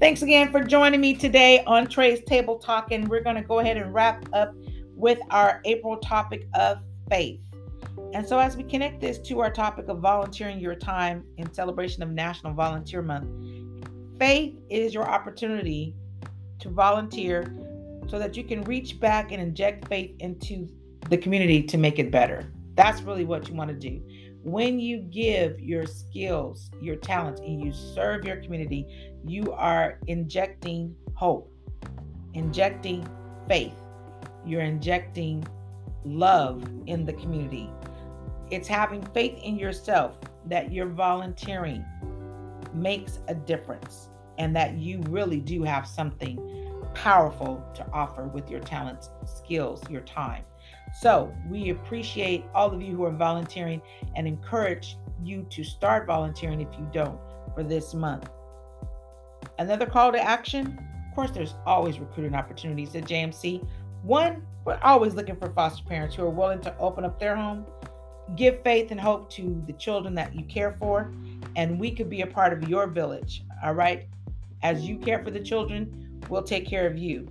Thanks 0.00 0.22
again 0.22 0.50
for 0.50 0.64
joining 0.64 1.00
me 1.00 1.14
today 1.14 1.62
on 1.64 1.86
Trey's 1.86 2.20
Table 2.24 2.58
Talk. 2.58 2.90
And 2.90 3.06
we're 3.06 3.22
going 3.22 3.36
to 3.36 3.42
go 3.42 3.60
ahead 3.60 3.76
and 3.76 3.94
wrap 3.94 4.28
up 4.32 4.56
with 4.96 5.20
our 5.30 5.60
April 5.64 5.98
topic 5.98 6.48
of 6.54 6.78
faith. 7.08 7.40
And 8.12 8.28
so, 8.28 8.40
as 8.40 8.56
we 8.56 8.64
connect 8.64 9.00
this 9.00 9.18
to 9.18 9.38
our 9.38 9.52
topic 9.52 9.86
of 9.86 10.00
volunteering 10.00 10.58
your 10.58 10.74
time 10.74 11.24
in 11.36 11.54
celebration 11.54 12.02
of 12.02 12.10
National 12.10 12.52
Volunteer 12.54 13.02
Month, 13.02 13.28
faith 14.18 14.58
is 14.68 14.92
your 14.92 15.08
opportunity 15.08 15.94
to 16.58 16.70
volunteer 16.70 17.56
so 18.08 18.18
that 18.18 18.36
you 18.36 18.42
can 18.42 18.64
reach 18.64 18.98
back 18.98 19.30
and 19.30 19.40
inject 19.40 19.86
faith 19.86 20.16
into 20.18 20.68
the 21.08 21.18
community 21.18 21.62
to 21.62 21.78
make 21.78 21.98
it 21.98 22.10
better. 22.10 22.52
That's 22.74 23.02
really 23.02 23.24
what 23.24 23.48
you 23.48 23.54
want 23.54 23.70
to 23.70 23.76
do. 23.76 24.02
When 24.42 24.80
you 24.80 24.98
give 24.98 25.60
your 25.60 25.86
skills, 25.86 26.70
your 26.80 26.96
talents, 26.96 27.40
and 27.40 27.60
you 27.60 27.72
serve 27.72 28.24
your 28.24 28.36
community, 28.36 28.86
you 29.24 29.52
are 29.52 29.98
injecting 30.08 30.96
hope, 31.14 31.52
injecting 32.34 33.06
faith, 33.46 33.74
you're 34.44 34.62
injecting 34.62 35.46
love 36.04 36.68
in 36.86 37.04
the 37.04 37.12
community. 37.12 37.70
It's 38.50 38.66
having 38.66 39.02
faith 39.14 39.38
in 39.42 39.56
yourself 39.56 40.18
that 40.46 40.72
you're 40.72 40.88
volunteering 40.88 41.84
makes 42.74 43.20
a 43.28 43.34
difference 43.34 44.08
and 44.38 44.56
that 44.56 44.74
you 44.74 45.00
really 45.08 45.40
do 45.40 45.62
have 45.62 45.86
something 45.86 46.61
powerful 46.94 47.64
to 47.74 47.86
offer 47.92 48.24
with 48.24 48.50
your 48.50 48.60
talents, 48.60 49.10
skills, 49.24 49.82
your 49.90 50.02
time. 50.02 50.44
So 51.00 51.34
we 51.48 51.70
appreciate 51.70 52.44
all 52.54 52.72
of 52.72 52.82
you 52.82 52.94
who 52.94 53.04
are 53.04 53.12
volunteering 53.12 53.80
and 54.16 54.26
encourage 54.26 54.96
you 55.22 55.46
to 55.50 55.64
start 55.64 56.06
volunteering 56.06 56.60
if 56.60 56.68
you 56.78 56.88
don't 56.92 57.18
for 57.54 57.62
this 57.62 57.94
month. 57.94 58.28
Another 59.58 59.86
call 59.86 60.12
to 60.12 60.20
action 60.20 60.78
of 61.12 61.16
course, 61.16 61.30
there's 61.30 61.56
always 61.66 61.98
recruiting 61.98 62.34
opportunities 62.34 62.96
at 62.96 63.04
JMC. 63.04 63.62
One, 64.02 64.46
we're 64.64 64.78
always 64.82 65.12
looking 65.12 65.36
for 65.36 65.50
foster 65.50 65.84
parents 65.84 66.14
who 66.16 66.22
are 66.22 66.30
willing 66.30 66.62
to 66.62 66.74
open 66.78 67.04
up 67.04 67.20
their 67.20 67.36
home, 67.36 67.66
give 68.34 68.62
faith 68.62 68.90
and 68.92 68.98
hope 68.98 69.28
to 69.32 69.62
the 69.66 69.74
children 69.74 70.14
that 70.14 70.34
you 70.34 70.42
care 70.46 70.72
for, 70.72 71.12
and 71.54 71.78
we 71.78 71.90
could 71.90 72.08
be 72.08 72.22
a 72.22 72.26
part 72.26 72.54
of 72.54 72.66
your 72.66 72.86
village. 72.86 73.44
All 73.62 73.74
right. 73.74 74.08
As 74.62 74.88
you 74.88 74.96
care 74.96 75.22
for 75.22 75.30
the 75.30 75.40
children, 75.40 76.11
we'll 76.28 76.42
take 76.42 76.66
care 76.66 76.86
of 76.86 76.98
you. 76.98 77.28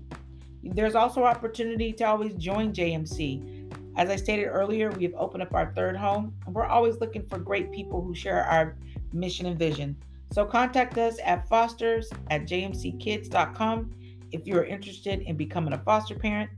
There's 0.64 0.96
also 0.96 1.24
opportunity 1.24 1.92
to 1.94 2.04
always 2.04 2.34
join 2.36 2.74
JMC. 2.74 3.72
As 3.98 4.10
I 4.10 4.16
stated 4.16 4.46
earlier, 4.46 4.92
we 4.92 5.04
have 5.04 5.14
opened 5.16 5.44
up 5.44 5.54
our 5.54 5.74
third 5.76 5.98
home, 5.98 6.34
and 6.46 6.56
we're 6.56 6.66
always 6.66 7.00
looking 7.00 7.26
for 7.26 7.38
great 7.38 7.72
people 7.72 8.02
who 8.02 8.16
share 8.16 8.44
our 8.46 8.78
mission 9.12 9.46
and 9.48 9.60
vision. 9.60 9.96
So 10.32 10.46
contact 10.46 10.98
us 10.98 11.18
at 11.26 11.48
fosters 11.50 12.10
at 12.30 12.44
jmckids.com 12.44 13.92
if 14.32 14.48
you 14.48 14.56
are 14.58 14.64
interested 14.64 15.22
in 15.22 15.36
becoming 15.36 15.74
a 15.74 15.78
foster 15.80 16.16
parent, 16.16 16.50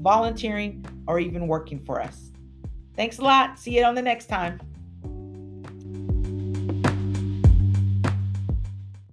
volunteering, 0.00 0.84
or 1.06 1.18
even 1.18 1.46
working 1.46 1.84
for 1.84 2.00
us. 2.00 2.30
Thanks 2.96 3.18
a 3.18 3.22
lot. 3.22 3.58
See 3.58 3.76
you 3.76 3.84
on 3.84 3.94
the 3.94 4.02
next 4.02 4.26
time. 4.26 4.60